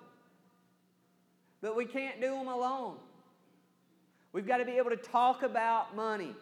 But 1.61 1.77
we 1.77 1.85
can't 1.85 2.21
do 2.23 2.31
them 2.31 2.49
alone. 2.49 2.97
We've 4.33 4.47
got 4.47 4.59
to 4.59 4.65
be 4.65 4.79
able 4.79 4.91
to 4.91 4.97
talk 4.97 5.43
about 5.43 5.95
money. 5.95 6.35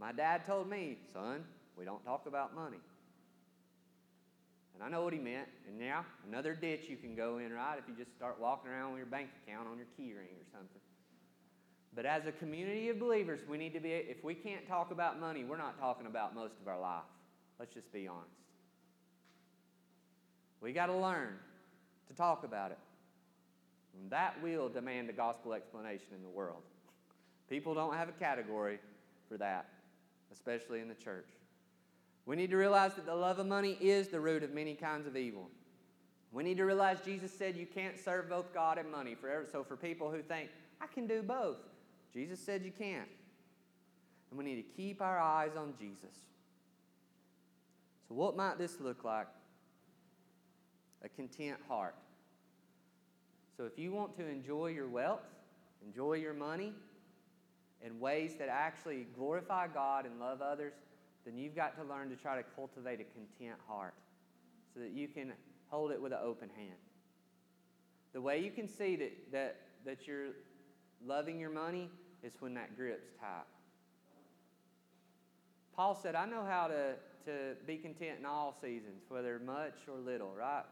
My 0.00 0.12
dad 0.12 0.46
told 0.46 0.70
me, 0.70 0.96
son, 1.12 1.44
we 1.76 1.84
don't 1.84 2.02
talk 2.04 2.26
about 2.26 2.54
money. 2.54 2.78
And 4.74 4.82
I 4.82 4.88
know 4.88 5.04
what 5.04 5.12
he 5.12 5.18
meant. 5.18 5.48
And 5.68 5.78
now, 5.78 6.04
another 6.26 6.54
ditch 6.54 6.88
you 6.88 6.96
can 6.96 7.14
go 7.14 7.38
in, 7.38 7.52
right? 7.52 7.78
If 7.78 7.88
you 7.88 7.94
just 7.94 8.16
start 8.16 8.40
walking 8.40 8.70
around 8.70 8.92
with 8.92 8.98
your 8.98 9.06
bank 9.06 9.28
account 9.42 9.68
on 9.68 9.76
your 9.76 9.86
key 9.96 10.12
ring 10.12 10.34
or 10.38 10.46
something. 10.52 10.80
But 11.94 12.06
as 12.06 12.26
a 12.26 12.32
community 12.32 12.88
of 12.88 12.98
believers, 12.98 13.40
we 13.48 13.58
need 13.58 13.74
to 13.74 13.80
be, 13.80 13.90
if 13.90 14.24
we 14.24 14.34
can't 14.34 14.66
talk 14.66 14.90
about 14.90 15.20
money, 15.20 15.44
we're 15.44 15.58
not 15.58 15.78
talking 15.78 16.06
about 16.06 16.34
most 16.34 16.54
of 16.60 16.68
our 16.68 16.80
life. 16.80 17.02
Let's 17.58 17.74
just 17.74 17.92
be 17.92 18.08
honest. 18.08 18.28
We 20.60 20.72
got 20.72 20.86
to 20.86 20.96
learn 20.96 21.34
to 22.08 22.14
talk 22.14 22.44
about 22.44 22.70
it. 22.70 22.78
And 24.00 24.10
that 24.10 24.40
will 24.42 24.68
demand 24.68 25.10
a 25.10 25.12
gospel 25.12 25.52
explanation 25.52 26.08
in 26.16 26.22
the 26.22 26.28
world. 26.28 26.62
People 27.50 27.74
don't 27.74 27.94
have 27.94 28.08
a 28.08 28.12
category 28.12 28.78
for 29.28 29.36
that, 29.36 29.68
especially 30.32 30.80
in 30.80 30.88
the 30.88 30.94
church. 30.94 31.28
We 32.24 32.36
need 32.36 32.50
to 32.50 32.56
realize 32.56 32.94
that 32.94 33.06
the 33.06 33.14
love 33.14 33.38
of 33.38 33.46
money 33.46 33.76
is 33.80 34.08
the 34.08 34.20
root 34.20 34.42
of 34.42 34.52
many 34.52 34.74
kinds 34.74 35.06
of 35.06 35.16
evil. 35.16 35.50
We 36.30 36.42
need 36.42 36.56
to 36.56 36.64
realize 36.64 36.98
Jesus 37.04 37.32
said 37.36 37.56
you 37.56 37.66
can't 37.66 37.98
serve 37.98 38.28
both 38.28 38.54
God 38.54 38.78
and 38.78 38.90
money. 38.90 39.14
forever. 39.14 39.46
so, 39.50 39.62
for 39.62 39.76
people 39.76 40.10
who 40.10 40.22
think, 40.22 40.50
I 40.80 40.86
can 40.86 41.06
do 41.06 41.22
both, 41.22 41.58
Jesus 42.12 42.40
said 42.40 42.64
you 42.64 42.72
can't. 42.72 43.08
And 44.30 44.38
we 44.38 44.44
need 44.44 44.56
to 44.56 44.76
keep 44.76 45.02
our 45.02 45.18
eyes 45.18 45.56
on 45.56 45.74
Jesus. 45.78 46.16
So, 48.08 48.14
what 48.14 48.36
might 48.36 48.56
this 48.56 48.80
look 48.80 49.04
like? 49.04 49.26
A 51.04 51.08
content 51.08 51.58
heart. 51.68 51.96
So, 53.56 53.64
if 53.64 53.78
you 53.78 53.92
want 53.92 54.16
to 54.16 54.26
enjoy 54.26 54.68
your 54.68 54.88
wealth, 54.88 55.20
enjoy 55.84 56.14
your 56.14 56.32
money 56.32 56.72
in 57.84 58.00
ways 58.00 58.36
that 58.38 58.48
actually 58.48 59.06
glorify 59.14 59.66
God 59.66 60.06
and 60.06 60.18
love 60.18 60.40
others, 60.40 60.72
then 61.24 61.36
you've 61.36 61.54
got 61.54 61.76
to 61.76 61.84
learn 61.84 62.08
to 62.10 62.16
try 62.16 62.36
to 62.36 62.42
cultivate 62.54 63.00
a 63.00 63.04
content 63.04 63.58
heart 63.66 63.94
so 64.74 64.80
that 64.80 64.90
you 64.90 65.08
can 65.08 65.32
hold 65.68 65.90
it 65.92 66.00
with 66.00 66.12
an 66.12 66.18
open 66.22 66.48
hand. 66.56 66.78
The 68.12 68.20
way 68.20 68.40
you 68.40 68.50
can 68.50 68.68
see 68.68 68.96
that, 68.96 69.12
that, 69.32 69.56
that 69.84 70.06
you're 70.06 70.32
loving 71.04 71.40
your 71.40 71.50
money 71.50 71.88
is 72.22 72.34
when 72.40 72.54
that 72.54 72.76
grip's 72.76 73.08
tight. 73.20 73.44
Paul 75.74 75.94
said, 75.94 76.14
I 76.14 76.26
know 76.26 76.44
how 76.44 76.66
to, 76.68 76.94
to 77.24 77.56
be 77.66 77.76
content 77.76 78.18
in 78.20 78.26
all 78.26 78.54
seasons, 78.60 79.04
whether 79.08 79.38
much 79.38 79.74
or 79.88 79.98
little, 79.98 80.32
right? 80.36 80.64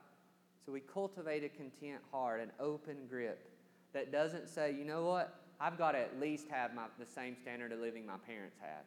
So 0.64 0.72
we 0.72 0.80
cultivate 0.80 1.42
a 1.42 1.48
content 1.48 2.02
heart, 2.12 2.40
an 2.40 2.50
open 2.60 3.06
grip 3.08 3.50
that 3.94 4.12
doesn't 4.12 4.48
say, 4.48 4.74
you 4.76 4.84
know 4.84 5.04
what, 5.04 5.40
I've 5.58 5.78
got 5.78 5.92
to 5.92 5.98
at 5.98 6.20
least 6.20 6.46
have 6.50 6.74
my, 6.74 6.84
the 6.98 7.06
same 7.06 7.36
standard 7.40 7.72
of 7.72 7.80
living 7.80 8.06
my 8.06 8.18
parents 8.26 8.56
had. 8.60 8.84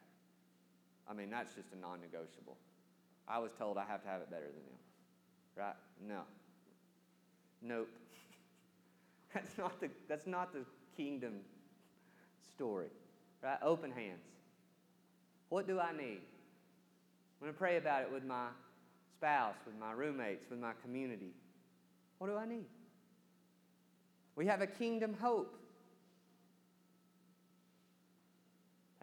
I 1.10 1.14
mean, 1.14 1.30
that's 1.30 1.54
just 1.54 1.68
a 1.74 1.80
non 1.80 2.00
negotiable. 2.02 2.58
I 3.28 3.40
was 3.40 3.52
told 3.58 3.78
I 3.78 3.86
have 3.86 4.04
to 4.04 4.10
have 4.10 4.22
it 4.22 4.30
better 4.30 4.46
than 4.46 4.54
them. 4.54 4.80
Right? 5.56 5.76
No. 6.08 6.22
Nope. 7.62 7.90
that's, 9.34 9.58
not 9.58 9.80
the, 9.80 9.90
that's 10.08 10.28
not 10.28 10.54
the 10.54 10.66
kingdom 10.98 11.34
story. 12.56 12.88
Right? 13.42 13.58
Open 13.62 13.92
hands. 13.92 14.26
What 15.50 15.68
do 15.68 15.80
I 15.80 15.92
need? 15.92 16.22
I'm 17.40 17.48
going 17.48 17.54
to 17.54 17.58
pray 17.58 17.78
about 17.78 18.02
it 18.04 18.12
with 18.12 18.24
my 18.24 18.48
spouse, 19.18 19.56
with 19.66 19.76
my 19.80 19.92
roommates, 19.92 20.50
with 20.50 20.60
my 20.60 20.72
community. 20.82 21.32
What 22.18 22.28
do 22.28 22.38
I 22.38 22.46
need? 22.46 22.66
We 24.36 24.46
have 24.48 24.62
a 24.62 24.68
kingdom 24.68 25.16
hope. 25.20 25.56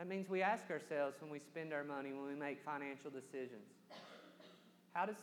That 0.00 0.08
means 0.08 0.30
we 0.30 0.40
ask 0.40 0.70
ourselves 0.70 1.16
when 1.20 1.30
we 1.30 1.38
spend 1.38 1.74
our 1.74 1.84
money, 1.84 2.14
when 2.14 2.26
we 2.26 2.34
make 2.34 2.64
financial 2.64 3.10
decisions, 3.10 3.68
how 4.94 5.04
does, 5.04 5.18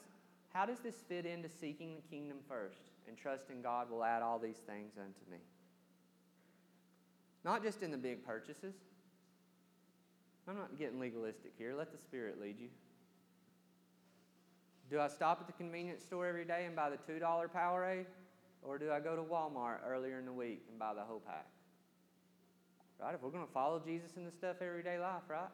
how 0.53 0.67
does 0.67 0.77
this 0.81 0.93
fit 1.09 1.25
into 1.25 1.49
seeking 1.49 1.95
the 1.95 2.01
kingdom 2.15 2.37
first 2.47 2.77
and 3.07 3.17
trusting 3.17 3.63
God 3.63 3.89
will 3.89 4.03
add 4.03 4.21
all 4.21 4.37
these 4.37 4.59
things 4.67 4.91
unto 4.95 5.31
me? 5.31 5.39
Not 7.43 7.63
just 7.63 7.81
in 7.81 7.89
the 7.89 7.97
big 7.97 8.23
purchases. 8.23 8.75
I'm 10.47 10.55
not 10.55 10.77
getting 10.77 10.99
legalistic 10.99 11.53
here. 11.57 11.73
Let 11.75 11.91
the 11.91 11.97
Spirit 11.97 12.39
lead 12.39 12.59
you. 12.59 12.69
Do 14.91 14.99
I 14.99 15.07
stop 15.07 15.39
at 15.41 15.47
the 15.47 15.53
convenience 15.53 16.03
store 16.03 16.27
every 16.27 16.45
day 16.45 16.65
and 16.67 16.75
buy 16.75 16.91
the 16.91 16.97
$2 17.11 17.19
Powerade? 17.19 18.05
Or 18.61 18.77
do 18.77 18.91
I 18.91 18.99
go 18.99 19.15
to 19.15 19.23
Walmart 19.23 19.79
earlier 19.89 20.19
in 20.19 20.25
the 20.25 20.33
week 20.33 20.65
and 20.69 20.77
buy 20.77 20.93
the 20.93 21.01
whole 21.01 21.23
pack? 21.25 21.47
Right? 22.99 23.13
If 23.13 23.21
we're 23.21 23.29
going 23.29 23.45
to 23.45 23.51
follow 23.51 23.79
Jesus 23.79 24.11
in 24.17 24.25
the 24.25 24.31
stuff 24.31 24.57
everyday 24.61 24.97
life, 24.99 25.23
right? 25.29 25.49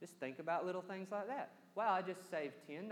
Just 0.00 0.14
think 0.14 0.38
about 0.38 0.66
little 0.66 0.82
things 0.82 1.08
like 1.12 1.28
that. 1.28 1.50
Wow, 1.74 1.92
I 1.92 2.02
just 2.02 2.28
saved 2.30 2.54
$10 2.68 2.90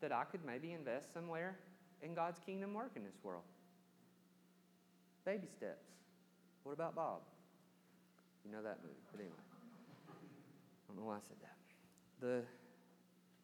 that 0.00 0.12
I 0.12 0.24
could 0.24 0.44
maybe 0.46 0.72
invest 0.72 1.12
somewhere 1.12 1.56
in 2.00 2.14
God's 2.14 2.38
kingdom 2.44 2.74
work 2.74 2.92
in 2.96 3.04
this 3.04 3.18
world. 3.22 3.42
Baby 5.24 5.48
steps. 5.56 5.86
What 6.62 6.72
about 6.72 6.94
Bob? 6.94 7.20
You 8.44 8.52
know 8.52 8.62
that 8.62 8.78
movie, 8.82 8.94
but 9.10 9.20
anyway. 9.20 9.34
I 10.08 10.88
don't 10.88 10.96
know 10.98 11.08
why 11.08 11.16
I 11.16 11.20
said 11.26 11.36
that. 11.40 11.56
The, 12.20 12.42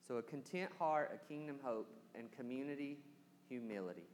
so, 0.07 0.17
a 0.17 0.23
content 0.23 0.71
heart, 0.79 1.11
a 1.13 1.29
kingdom 1.29 1.57
hope, 1.63 1.89
and 2.15 2.31
community 2.33 2.99
humility. 3.49 4.07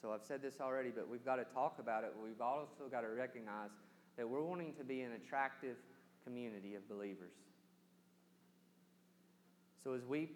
So 0.00 0.12
I've 0.12 0.22
said 0.22 0.40
this 0.40 0.60
already, 0.60 0.90
but 0.90 1.08
we've 1.08 1.24
got 1.24 1.36
to 1.36 1.44
talk 1.44 1.76
about 1.78 2.04
it. 2.04 2.12
We've 2.22 2.40
also 2.40 2.88
got 2.90 3.02
to 3.02 3.08
recognize 3.08 3.70
that 4.16 4.28
we're 4.28 4.42
wanting 4.42 4.72
to 4.74 4.84
be 4.84 5.02
an 5.02 5.12
attractive 5.12 5.76
community 6.24 6.74
of 6.74 6.88
believers. 6.88 7.34
So 9.82 9.94
as 9.94 10.04
we 10.04 10.30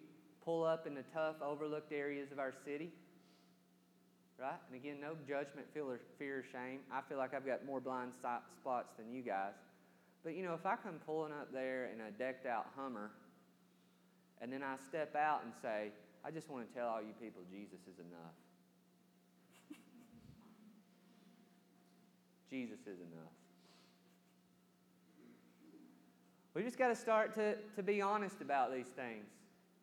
pull 0.45 0.65
up 0.65 0.87
in 0.87 0.95
the 0.95 1.05
tough, 1.15 1.37
overlooked 1.43 1.93
areas 1.93 2.31
of 2.31 2.39
our 2.39 2.53
city, 2.65 2.93
right? 4.39 4.59
And 4.67 4.77
again, 4.77 4.99
no 5.01 5.17
judgment, 5.27 5.67
fear, 5.73 6.39
or 6.39 6.45
shame. 6.51 6.81
I 6.93 7.01
feel 7.09 7.19
like 7.19 7.35
I've 7.35 7.47
got 7.47 7.65
more 7.65 7.81
blind 7.81 8.13
spots 8.13 8.93
than 8.99 9.13
you 9.13 9.23
guys. 9.23 9.55
But 10.23 10.35
you 10.35 10.43
know, 10.43 10.55
if 10.55 10.67
I 10.67 10.77
come 10.77 10.95
pulling 11.07 11.33
up 11.33 11.53
there 11.53 11.91
in 11.95 12.01
a 12.01 12.11
decked 12.11 12.47
out 12.47 12.67
Hummer, 12.77 13.13
and 14.41 14.53
then 14.53 14.63
I 14.63 14.77
step 14.89 15.15
out 15.17 15.43
and 15.45 15.53
say, 15.63 15.91
I 16.25 16.31
just 16.31 16.51
want 16.51 16.69
to 16.69 16.75
tell 16.75 16.89
all 16.89 17.01
you 17.01 17.13
people 17.21 17.43
Jesus 17.51 17.81
is 17.87 17.99
enough. 17.99 18.35
Jesus 22.55 22.79
is 22.83 23.01
enough. 23.01 23.33
We 26.55 26.63
just 26.63 26.79
got 26.79 26.87
to 26.87 26.95
start 26.95 27.35
to, 27.35 27.57
to 27.75 27.83
be 27.83 28.01
honest 28.01 28.41
about 28.41 28.73
these 28.73 28.87
things. 28.87 29.27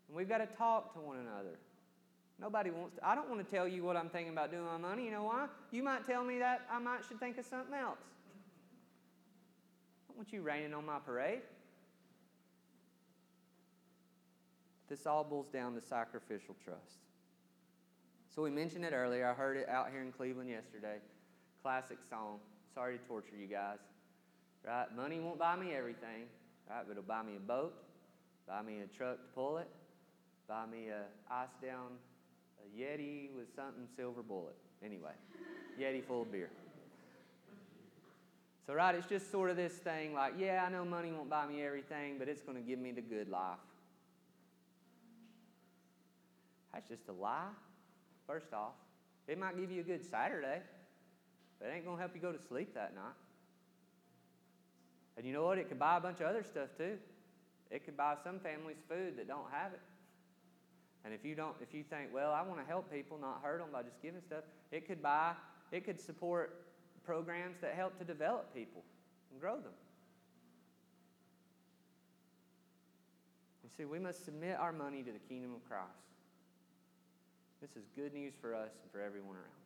And 0.08 0.16
we've 0.16 0.30
got 0.30 0.38
to 0.38 0.46
talk 0.46 0.94
to 0.94 1.02
one 1.02 1.18
another. 1.18 1.60
Nobody 2.40 2.70
wants 2.70 2.96
to. 2.96 3.06
I 3.06 3.14
don't 3.14 3.30
want 3.30 3.46
to 3.46 3.52
tell 3.52 3.68
you 3.68 3.84
what 3.84 3.98
I'm 3.98 4.08
thinking 4.08 4.32
about 4.32 4.52
doing 4.52 4.64
my 4.64 4.78
money. 4.78 5.04
You 5.04 5.12
know 5.12 5.24
why? 5.24 5.48
You 5.72 5.84
might 5.84 6.06
tell 6.08 6.24
me 6.24 6.40
that 6.40 6.62
I 6.72 6.80
might 6.80 7.02
should 7.06 7.20
think 7.20 7.38
of 7.38 7.46
something 7.46 7.74
else. 7.74 8.00
I 10.06 10.14
don't 10.14 10.18
want 10.18 10.32
you 10.32 10.42
raining 10.42 10.74
on 10.74 10.86
my 10.86 11.00
parade. 11.00 11.42
This 14.88 15.06
all 15.06 15.26
boils 15.26 15.50
down 15.50 15.76
to 15.76 15.82
sacrificial 15.82 16.56
trust. 16.64 17.00
So 18.34 18.42
we 18.42 18.50
mentioned 18.50 18.86
it 18.86 18.94
earlier. 18.94 19.28
I 19.28 19.34
heard 19.34 19.58
it 19.58 19.68
out 19.68 19.90
here 19.92 20.02
in 20.02 20.14
Cleveland 20.14 20.50
yesterday. 20.50 21.00
Classic 21.62 21.98
song. 22.10 22.40
Sorry 22.74 22.98
to 22.98 23.04
torture 23.06 23.36
you 23.40 23.48
guys. 23.48 23.80
Right? 24.66 24.86
Money 24.96 25.20
won't 25.20 25.40
buy 25.40 25.56
me 25.56 25.74
everything. 25.74 26.28
Right? 26.70 26.84
But 26.88 26.92
it'll 26.92 27.04
buy 27.04 27.24
me 27.24 27.36
a 27.36 27.40
boat, 27.40 27.74
buy 28.48 28.62
me 28.62 28.80
a 28.80 28.98
truck 28.98 29.18
to 29.18 29.28
pull 29.36 29.58
it, 29.58 29.68
buy 30.48 30.66
me 30.66 30.88
a 30.90 31.04
ice 31.34 31.50
down 31.62 31.98
a 32.60 32.80
Yeti 32.82 33.30
with 33.36 33.48
something 33.56 33.88
silver 33.96 34.22
bullet. 34.22 34.56
Anyway, 34.84 35.12
Yeti 35.80 36.04
full 36.04 36.22
of 36.24 36.32
beer. 36.32 36.50
So, 38.68 38.74
right, 38.74 38.96
it's 38.96 39.08
just 39.08 39.32
sort 39.32 39.50
of 39.50 39.58
this 39.58 39.74
thing 39.74 40.14
like, 40.14 40.34
yeah, 40.38 40.64
I 40.66 40.72
know 40.72 40.86
money 40.86 41.12
won't 41.12 41.30
buy 41.30 41.48
me 41.48 41.64
everything, 41.64 42.18
but 42.18 42.28
it's 42.28 42.42
going 42.42 42.58
to 42.58 42.64
give 42.64 42.80
me 42.80 42.92
the 42.92 43.02
good 43.02 43.28
life. 43.28 43.58
That's 46.74 46.88
just 46.88 47.10
a 47.10 47.12
lie, 47.12 47.50
first 48.28 48.54
off. 48.54 48.74
It 49.28 49.38
might 49.38 49.60
give 49.60 49.72
you 49.72 49.82
a 49.82 49.84
good 49.84 50.10
Saturday. 50.10 50.62
It 51.62 51.72
ain't 51.74 51.86
going 51.86 51.98
to 51.98 52.02
help 52.02 52.16
you 52.16 52.22
go 52.22 52.32
to 52.32 52.40
sleep 52.50 52.74
that 52.74 52.96
night. 52.96 53.14
And 55.18 55.26
you 55.26 55.34
know 55.34 55.44
what? 55.44 55.58
It 55.58 55.68
could 55.68 55.80
buy 55.80 55.98
a 55.98 56.00
bunch 56.00 56.20
of 56.20 56.28
other 56.28 56.44
stuff 56.44 56.70
too. 56.78 56.98
It 57.70 57.86
could 57.86 57.96
buy 57.96 58.16
some 58.24 58.40
families 58.40 58.78
food 58.90 59.18
that 59.18 59.28
don't 59.28 59.50
have 59.52 59.74
it. 59.74 59.80
And 61.04 61.14
if 61.14 61.26
you 61.26 61.36
don't, 61.36 61.56
if 61.62 61.74
you 61.74 61.84
think, 61.84 62.10
well, 62.14 62.32
I 62.32 62.42
want 62.42 62.60
to 62.60 62.66
help 62.66 62.92
people, 62.92 63.18
not 63.20 63.42
hurt 63.44 63.60
them 63.60 63.70
by 63.72 63.84
just 63.84 64.02
giving 64.02 64.22
stuff, 64.22 64.44
it 64.72 64.88
could 64.88 65.02
buy, 65.02 65.34
it 65.72 65.86
could 65.86 66.00
support 66.00 66.66
programs 67.04 67.58
that 67.62 67.74
help 67.76 67.98
to 68.00 68.04
develop 68.04 68.54
people 68.54 68.84
and 69.32 69.40
grow 69.40 69.56
them. 69.56 69.74
You 73.64 73.70
see, 73.76 73.86
we 73.86 74.00
must 74.00 74.26
submit 74.26 74.58
our 74.60 74.72
money 74.72 75.02
to 75.02 75.12
the 75.12 75.20
kingdom 75.30 75.54
of 75.56 75.68
Christ. 75.68 75.88
This 77.62 77.72
is 77.72 77.84
good 77.96 78.14
news 78.14 78.34
for 78.42 78.54
us 78.54 78.72
and 78.84 78.92
for 78.92 79.02
everyone 79.02 79.36
around. 79.36 79.61